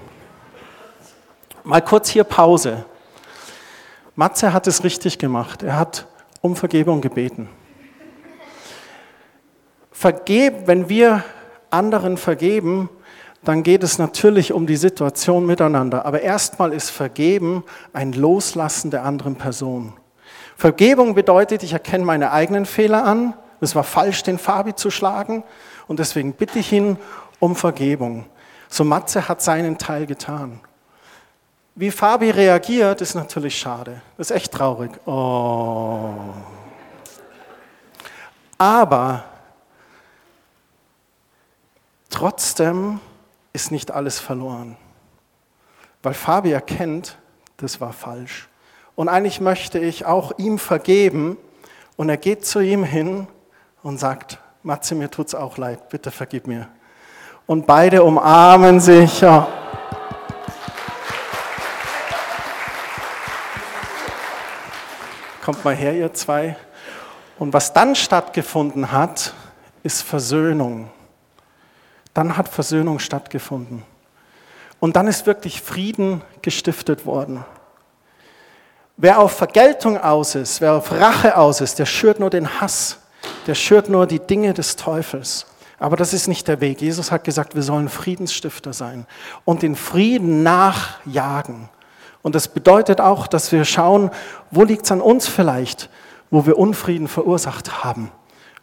Mal 1.67 1.82
kurz 1.82 2.08
hier 2.08 2.23
Pause. 2.23 2.86
Matze 4.15 4.53
hat 4.53 4.67
es 4.67 4.86
richtig 4.86 5.19
gemacht. 5.19 5.63
Er 5.63 5.77
hat 5.77 6.08
um 6.39 6.56
Vergebung 6.56 7.01
gebeten. 7.01 7.49
Vergeb, 9.91 10.65
wenn 10.67 10.88
wir 10.88 11.25
anderen 11.69 12.15
vergeben, 12.15 12.89
dann 13.43 13.63
geht 13.63 13.84
es 13.84 13.97
natürlich 13.97 14.53
um 14.53 14.65
die 14.65 14.77
Situation 14.77 15.45
miteinander. 15.45 16.06
Aber 16.06 16.21
erstmal 16.21 16.71
ist 16.71 16.89
Vergeben 16.89 17.65
ein 17.91 18.13
Loslassen 18.13 18.89
der 18.89 19.03
anderen 19.03 19.36
Person. 19.36 19.91
Vergebung 20.56 21.15
bedeutet, 21.15 21.63
ich 21.63 21.73
erkenne 21.73 22.06
meine 22.06 22.32
eigenen 22.32 22.65
Fehler 22.65 23.03
an. 23.03 23.34
Es 23.60 23.75
war 23.75 23.84
falsch, 23.84 24.23
den 24.23 24.38
Fabi 24.38 24.73
zu 24.73 24.89
schlagen. 24.89 25.43
Und 25.86 25.99
deswegen 25.99 26.32
bitte 26.32 26.60
ich 26.60 26.71
ihn 26.71 26.95
um 27.41 27.58
Vergebung. 27.58 28.25
So 28.69 28.86
Matze 28.86 29.27
hat 29.27 29.41
seinen 29.41 29.77
Teil 29.77 30.06
getan. 30.06 30.62
Wie 31.79 31.91
Fabi 31.91 32.31
reagiert, 32.31 33.01
ist 33.01 33.13
natürlich 33.13 33.55
schade. 33.55 34.01
Das 34.17 34.31
ist 34.31 34.35
echt 34.35 34.51
traurig. 34.51 34.89
Oh. 35.05 36.09
Aber 38.57 39.23
trotzdem 42.09 42.99
ist 43.53 43.69
nicht 43.69 43.91
alles 43.91 44.19
verloren. 44.19 44.75
Weil 46.01 46.15
Fabi 46.15 46.51
erkennt, 46.51 47.19
das 47.57 47.79
war 47.79 47.93
falsch. 47.93 48.49
Und 48.95 49.07
eigentlich 49.07 49.39
möchte 49.39 49.77
ich 49.77 50.03
auch 50.03 50.31
ihm 50.39 50.57
vergeben. 50.57 51.37
Und 51.95 52.09
er 52.09 52.17
geht 52.17 52.43
zu 52.43 52.59
ihm 52.59 52.83
hin 52.83 53.27
und 53.83 53.99
sagt, 53.99 54.39
Matze, 54.63 54.95
mir 54.95 55.11
tut's 55.11 55.35
auch 55.35 55.59
leid, 55.59 55.89
bitte 55.89 56.09
vergib 56.09 56.47
mir. 56.47 56.69
Und 57.45 57.67
beide 57.67 58.03
umarmen 58.03 58.79
sich. 58.79 59.21
Ja. 59.21 59.47
Kommt 65.47 65.63
mal 65.63 65.73
her, 65.73 65.93
ihr 65.93 66.13
zwei. 66.13 66.57
Und 67.39 67.53
was 67.53 67.71
dann 67.71 67.95
stattgefunden 67.95 68.91
hat, 68.91 69.33
ist 69.81 70.01
Versöhnung. 70.01 70.89
Dann 72.13 72.36
hat 72.36 72.49
Versöhnung 72.49 72.99
stattgefunden. 72.99 73.83
Und 74.81 74.97
dann 74.97 75.07
ist 75.07 75.25
wirklich 75.25 75.62
Frieden 75.62 76.21
gestiftet 76.41 77.05
worden. 77.05 77.45
Wer 78.97 79.19
auf 79.19 79.38
Vergeltung 79.38 79.97
aus 79.97 80.36
ist, 80.36 80.60
wer 80.60 80.73
auf 80.73 80.91
Rache 80.91 81.38
aus 81.38 81.62
ist, 81.62 81.79
der 81.79 81.86
schürt 81.86 82.19
nur 82.19 82.29
den 82.29 82.60
Hass, 82.60 82.99
der 83.45 83.55
schürt 83.55 83.88
nur 83.88 84.05
die 84.05 84.19
Dinge 84.19 84.53
des 84.53 84.75
Teufels. 84.75 85.45
Aber 85.79 85.95
das 85.95 86.12
ist 86.12 86.27
nicht 86.27 86.49
der 86.49 86.60
Weg. 86.60 86.81
Jesus 86.81 87.10
hat 87.10 87.23
gesagt, 87.23 87.55
wir 87.55 87.63
sollen 87.63 87.88
Friedensstifter 87.88 88.73
sein 88.73 89.07
und 89.45 89.62
den 89.62 89.77
Frieden 89.77 90.43
nachjagen. 90.43 91.69
Und 92.21 92.36
das 92.36 92.47
bedeutet 92.47 92.99
auch, 92.99 93.27
dass 93.27 93.51
wir 93.51 93.65
schauen, 93.65 94.10
wo 94.51 94.63
liegt 94.63 94.86
es 94.86 94.91
an 94.91 95.01
uns 95.01 95.27
vielleicht, 95.27 95.89
wo 96.30 96.45
wir 96.45 96.58
Unfrieden 96.58 97.08
verursacht 97.08 97.84
haben. 97.84 98.12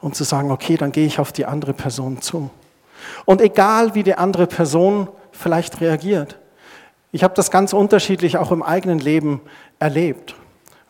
Und 0.01 0.15
zu 0.15 0.25
sagen, 0.25 0.51
okay, 0.51 0.77
dann 0.77 0.93
gehe 0.93 1.07
ich 1.07 1.19
auf 1.19 1.33
die 1.33 1.47
andere 1.47 1.73
Person 1.73 2.21
zu. 2.21 2.51
Und 3.25 3.41
egal, 3.41 3.95
wie 3.95 4.03
die 4.03 4.17
andere 4.17 4.47
Person 4.47 5.09
vielleicht 5.33 5.81
reagiert. 5.81 6.39
Ich 7.13 7.23
habe 7.23 7.35
das 7.35 7.51
ganz 7.51 7.73
unterschiedlich 7.73 8.37
auch 8.37 8.53
im 8.53 8.63
eigenen 8.63 8.99
Leben 8.99 9.41
erlebt. 9.79 10.35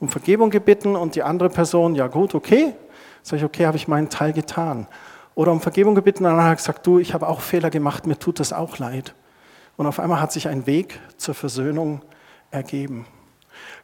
Um 0.00 0.08
Vergebung 0.08 0.50
gebeten 0.50 0.96
und 0.96 1.14
die 1.14 1.22
andere 1.22 1.50
Person, 1.50 1.94
ja 1.94 2.08
gut, 2.08 2.34
okay. 2.34 2.74
Sag 3.22 3.38
ich, 3.38 3.44
okay, 3.44 3.66
habe 3.66 3.76
ich 3.76 3.88
meinen 3.88 4.08
Teil 4.08 4.32
getan. 4.32 4.86
Oder 5.34 5.52
um 5.52 5.60
Vergebung 5.60 5.94
gebeten 5.94 6.24
und 6.24 6.36
dann 6.36 6.44
hat 6.44 6.58
gesagt, 6.58 6.86
du, 6.86 6.98
ich 6.98 7.14
habe 7.14 7.28
auch 7.28 7.40
Fehler 7.40 7.70
gemacht, 7.70 8.06
mir 8.06 8.18
tut 8.18 8.40
das 8.40 8.52
auch 8.52 8.78
leid. 8.78 9.14
Und 9.76 9.86
auf 9.86 9.98
einmal 9.98 10.20
hat 10.20 10.32
sich 10.32 10.48
ein 10.48 10.66
Weg 10.66 11.00
zur 11.16 11.34
Versöhnung 11.34 12.02
ergeben. 12.54 13.06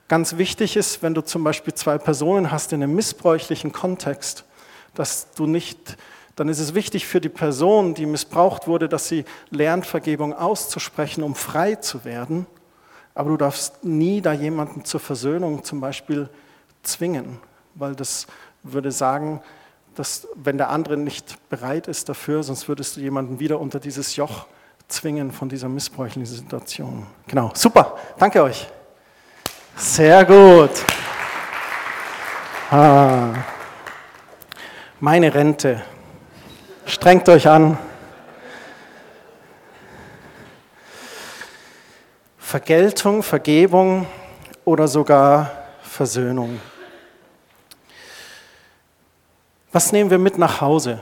Ganz 0.08 0.38
wichtig 0.38 0.76
ist, 0.76 1.02
wenn 1.02 1.14
du 1.14 1.22
zum 1.22 1.44
Beispiel 1.44 1.74
zwei 1.74 1.98
Personen 1.98 2.50
hast 2.50 2.72
in 2.72 2.82
einem 2.82 2.94
missbräuchlichen 2.94 3.72
Kontext, 3.72 4.44
dass 4.94 5.32
du 5.34 5.46
nicht, 5.46 5.96
dann 6.36 6.48
ist 6.48 6.58
es 6.58 6.74
wichtig 6.74 7.06
für 7.06 7.20
die 7.20 7.28
Person, 7.28 7.94
die 7.94 8.06
missbraucht 8.06 8.66
wurde, 8.66 8.88
dass 8.88 9.08
sie 9.08 9.24
lernt, 9.50 9.86
Vergebung 9.86 10.32
auszusprechen, 10.32 11.22
um 11.22 11.34
frei 11.34 11.76
zu 11.76 12.04
werden. 12.04 12.46
Aber 13.14 13.30
du 13.30 13.36
darfst 13.36 13.84
nie 13.84 14.20
da 14.20 14.32
jemanden 14.32 14.84
zur 14.84 15.00
Versöhnung 15.00 15.62
zum 15.62 15.80
Beispiel 15.80 16.28
zwingen, 16.82 17.38
weil 17.74 17.94
das 17.94 18.26
würde 18.62 18.90
sagen, 18.90 19.40
dass 19.94 20.26
wenn 20.34 20.58
der 20.58 20.70
andere 20.70 20.96
nicht 20.96 21.36
bereit 21.50 21.88
ist 21.88 22.08
dafür, 22.08 22.42
sonst 22.42 22.68
würdest 22.68 22.96
du 22.96 23.00
jemanden 23.00 23.38
wieder 23.38 23.60
unter 23.60 23.80
dieses 23.80 24.16
Joch 24.16 24.46
zwingen 24.90 25.32
von 25.32 25.48
dieser 25.48 25.68
missbräuchlichen 25.68 26.26
Situation. 26.26 27.06
Genau, 27.26 27.50
super, 27.54 27.96
danke 28.18 28.42
euch. 28.42 28.68
Sehr 29.76 30.24
gut. 30.24 30.70
Ah. 32.70 33.34
Meine 35.00 35.32
Rente. 35.32 35.82
Strengt 36.84 37.28
euch 37.28 37.48
an. 37.48 37.78
Vergeltung, 42.38 43.22
Vergebung 43.22 44.06
oder 44.64 44.88
sogar 44.88 45.50
Versöhnung. 45.82 46.60
Was 49.72 49.92
nehmen 49.92 50.10
wir 50.10 50.18
mit 50.18 50.36
nach 50.36 50.60
Hause? 50.60 51.00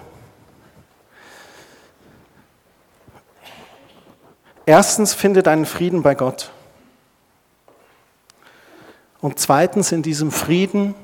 Erstens, 4.68 5.14
finde 5.14 5.42
deinen 5.42 5.64
Frieden 5.64 6.02
bei 6.02 6.14
Gott. 6.14 6.50
Und 9.22 9.38
zweitens 9.38 9.92
in 9.92 10.02
diesem 10.02 10.30
Frieden 10.30 10.94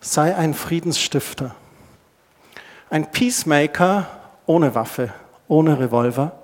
sei 0.00 0.34
ein 0.34 0.54
Friedensstifter. 0.54 1.54
Ein 2.88 3.10
Peacemaker 3.12 4.06
ohne 4.46 4.74
Waffe, 4.74 5.12
ohne 5.46 5.78
Revolver, 5.78 6.40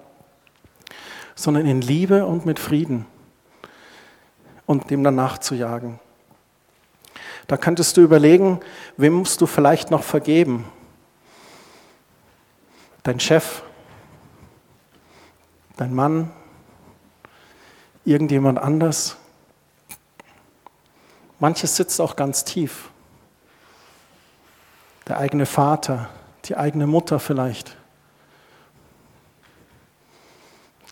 sondern 1.35 1.65
in 1.65 1.81
Liebe 1.81 2.27
und 2.27 2.45
mit 2.45 2.59
Frieden 2.59 3.07
und 4.67 4.91
dem 4.91 5.03
danach 5.03 5.39
zu 5.39 5.55
jagen. 5.55 6.01
Da 7.47 7.57
könntest 7.57 7.97
du 7.97 8.03
überlegen, 8.03 8.61
wem 8.99 9.15
musst 9.15 9.41
du 9.41 9.47
vielleicht 9.47 9.91
noch 9.91 10.03
vergeben? 10.03 10.67
Dein 13.05 13.21
Chef, 13.21 13.63
dein 15.79 15.95
Mann, 15.95 16.31
irgendjemand 18.05 18.59
anders. 18.59 19.17
Manches 21.39 21.77
sitzt 21.77 22.01
auch 22.01 22.17
ganz 22.17 22.45
tief. 22.45 22.91
Der 25.09 25.19
eigene 25.19 25.47
Vater, 25.47 26.09
die 26.45 26.57
eigene 26.57 26.87
Mutter 26.87 27.19
vielleicht. 27.19 27.77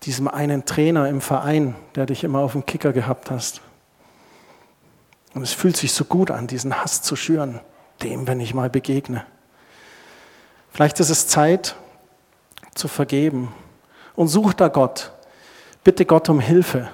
Diesem 0.03 0.29
einen 0.29 0.65
Trainer 0.65 1.09
im 1.09 1.21
Verein, 1.21 1.77
der 1.95 2.07
dich 2.07 2.25
immer 2.25 2.41
auf 2.41 2.53
dem 2.53 2.67
Kicker 2.67 2.93
gehabt 2.93 3.31
hast. 3.31 3.61
Und 5.35 5.43
es 5.43 5.53
fühlt 5.53 5.77
sich 5.77 5.93
so 5.93 6.05
gut 6.05 6.31
an, 6.31 6.47
diesen 6.47 6.83
Hass 6.83 7.03
zu 7.03 7.15
schüren, 7.17 7.61
dem, 8.03 8.27
wenn 8.27 8.41
ich 8.41 8.55
mal 8.55 8.71
begegne. 8.71 9.25
Vielleicht 10.73 10.99
ist 11.01 11.11
es 11.11 11.29
Zeit 11.29 11.77
zu 12.75 12.89
vergeben 12.89 13.55
und 14.17 14.29
such 14.29 14.55
da 14.55 14.69
Gott. 14.69 15.13
Bitte 15.85 16.05
Gott 16.07 16.29
um 16.29 16.41
Hilfe. 16.41 16.91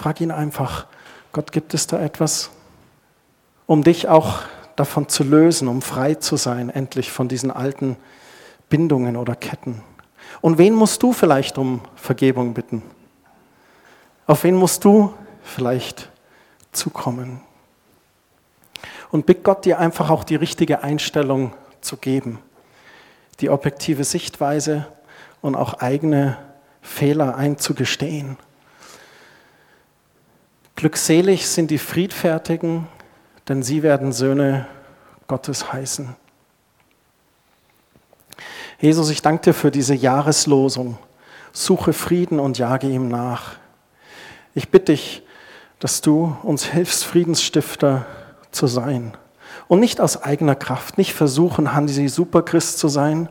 Frag 0.00 0.22
ihn 0.22 0.30
einfach, 0.30 0.86
Gott, 1.30 1.52
gibt 1.52 1.74
es 1.74 1.86
da 1.86 2.00
etwas, 2.00 2.48
um 3.66 3.84
dich 3.84 4.08
auch 4.08 4.38
davon 4.74 5.10
zu 5.10 5.24
lösen, 5.24 5.68
um 5.68 5.82
frei 5.82 6.14
zu 6.14 6.36
sein, 6.36 6.70
endlich 6.70 7.12
von 7.12 7.28
diesen 7.28 7.50
alten 7.50 7.98
Bindungen 8.70 9.18
oder 9.18 9.36
Ketten? 9.36 9.82
Und 10.40 10.56
wen 10.56 10.72
musst 10.72 11.02
du 11.02 11.12
vielleicht 11.12 11.58
um 11.58 11.82
Vergebung 11.96 12.54
bitten? 12.54 12.82
Auf 14.26 14.44
wen 14.44 14.54
musst 14.54 14.86
du 14.86 15.12
vielleicht 15.42 16.08
zukommen? 16.72 17.42
Und 19.10 19.26
bitt 19.26 19.44
Gott 19.44 19.66
dir 19.66 19.78
einfach 19.78 20.08
auch 20.08 20.24
die 20.24 20.36
richtige 20.36 20.82
Einstellung 20.82 21.52
zu 21.82 21.98
geben, 21.98 22.38
die 23.40 23.50
objektive 23.50 24.04
Sichtweise 24.04 24.86
und 25.42 25.56
auch 25.56 25.74
eigene 25.74 26.38
Fehler 26.80 27.36
einzugestehen. 27.36 28.38
Glückselig 30.80 31.46
sind 31.46 31.70
die 31.70 31.76
Friedfertigen, 31.76 32.88
denn 33.48 33.62
sie 33.62 33.82
werden 33.82 34.12
Söhne 34.12 34.66
Gottes 35.26 35.74
heißen. 35.74 36.16
Jesus, 38.80 39.10
ich 39.10 39.20
danke 39.20 39.42
dir 39.42 39.52
für 39.52 39.70
diese 39.70 39.94
Jahreslosung. 39.94 40.96
Suche 41.52 41.92
Frieden 41.92 42.40
und 42.40 42.56
jage 42.56 42.86
ihm 42.86 43.08
nach. 43.08 43.56
Ich 44.54 44.70
bitte 44.70 44.92
dich, 44.92 45.22
dass 45.80 46.00
du 46.00 46.34
uns 46.44 46.64
hilfst, 46.64 47.04
Friedensstifter 47.04 48.06
zu 48.50 48.66
sein. 48.66 49.12
Und 49.68 49.80
nicht 49.80 50.00
aus 50.00 50.22
eigener 50.22 50.54
Kraft, 50.54 50.96
nicht 50.96 51.12
versuchen, 51.12 51.74
Hansi 51.74 52.08
Superchrist 52.08 52.78
zu 52.78 52.88
sein, 52.88 53.28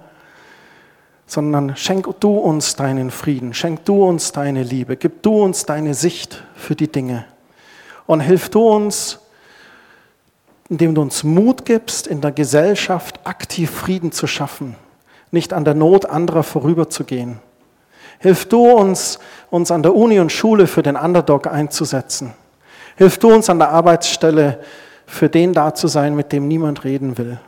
sondern 1.25 1.75
schenk 1.75 2.07
du 2.19 2.37
uns 2.37 2.75
deinen 2.75 3.09
Frieden, 3.09 3.55
schenk 3.55 3.85
du 3.85 4.03
uns 4.03 4.33
deine 4.33 4.61
Liebe, 4.61 4.97
gib 4.97 5.23
du 5.23 5.41
uns 5.41 5.65
deine 5.65 5.95
Sicht 5.95 6.43
für 6.53 6.75
die 6.75 6.91
Dinge. 6.91 7.25
Und 8.09 8.21
hilf 8.21 8.49
du 8.49 8.67
uns, 8.67 9.19
indem 10.67 10.95
du 10.95 11.01
uns 11.03 11.23
Mut 11.23 11.63
gibst, 11.63 12.07
in 12.07 12.21
der 12.21 12.31
Gesellschaft 12.31 13.19
aktiv 13.23 13.69
Frieden 13.69 14.11
zu 14.11 14.25
schaffen, 14.25 14.75
nicht 15.29 15.53
an 15.53 15.63
der 15.63 15.75
Not 15.75 16.07
anderer 16.07 16.41
vorüberzugehen. 16.41 17.37
Hilf 18.17 18.49
du 18.49 18.67
uns, 18.67 19.19
uns 19.51 19.69
an 19.69 19.83
der 19.83 19.93
Uni 19.93 20.19
und 20.19 20.31
Schule 20.31 20.65
für 20.65 20.81
den 20.81 20.95
Underdog 20.95 21.45
einzusetzen. 21.45 22.33
Hilf 22.95 23.19
du 23.19 23.31
uns 23.31 23.47
an 23.47 23.59
der 23.59 23.69
Arbeitsstelle 23.69 24.59
für 25.05 25.29
den 25.29 25.53
da 25.53 25.75
zu 25.75 25.87
sein, 25.87 26.15
mit 26.15 26.31
dem 26.31 26.47
niemand 26.47 26.85
reden 26.85 27.19
will. 27.19 27.39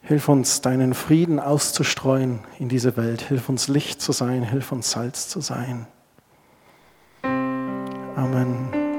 Hilf 0.00 0.30
uns, 0.30 0.62
deinen 0.62 0.94
Frieden 0.94 1.38
auszustreuen 1.38 2.40
in 2.58 2.70
diese 2.70 2.96
Welt. 2.96 3.20
Hilf 3.20 3.50
uns, 3.50 3.68
Licht 3.68 4.00
zu 4.00 4.12
sein. 4.12 4.42
Hilf 4.42 4.72
uns, 4.72 4.90
Salz 4.90 5.28
zu 5.28 5.42
sein. 5.42 5.86
Amen. 8.16 8.89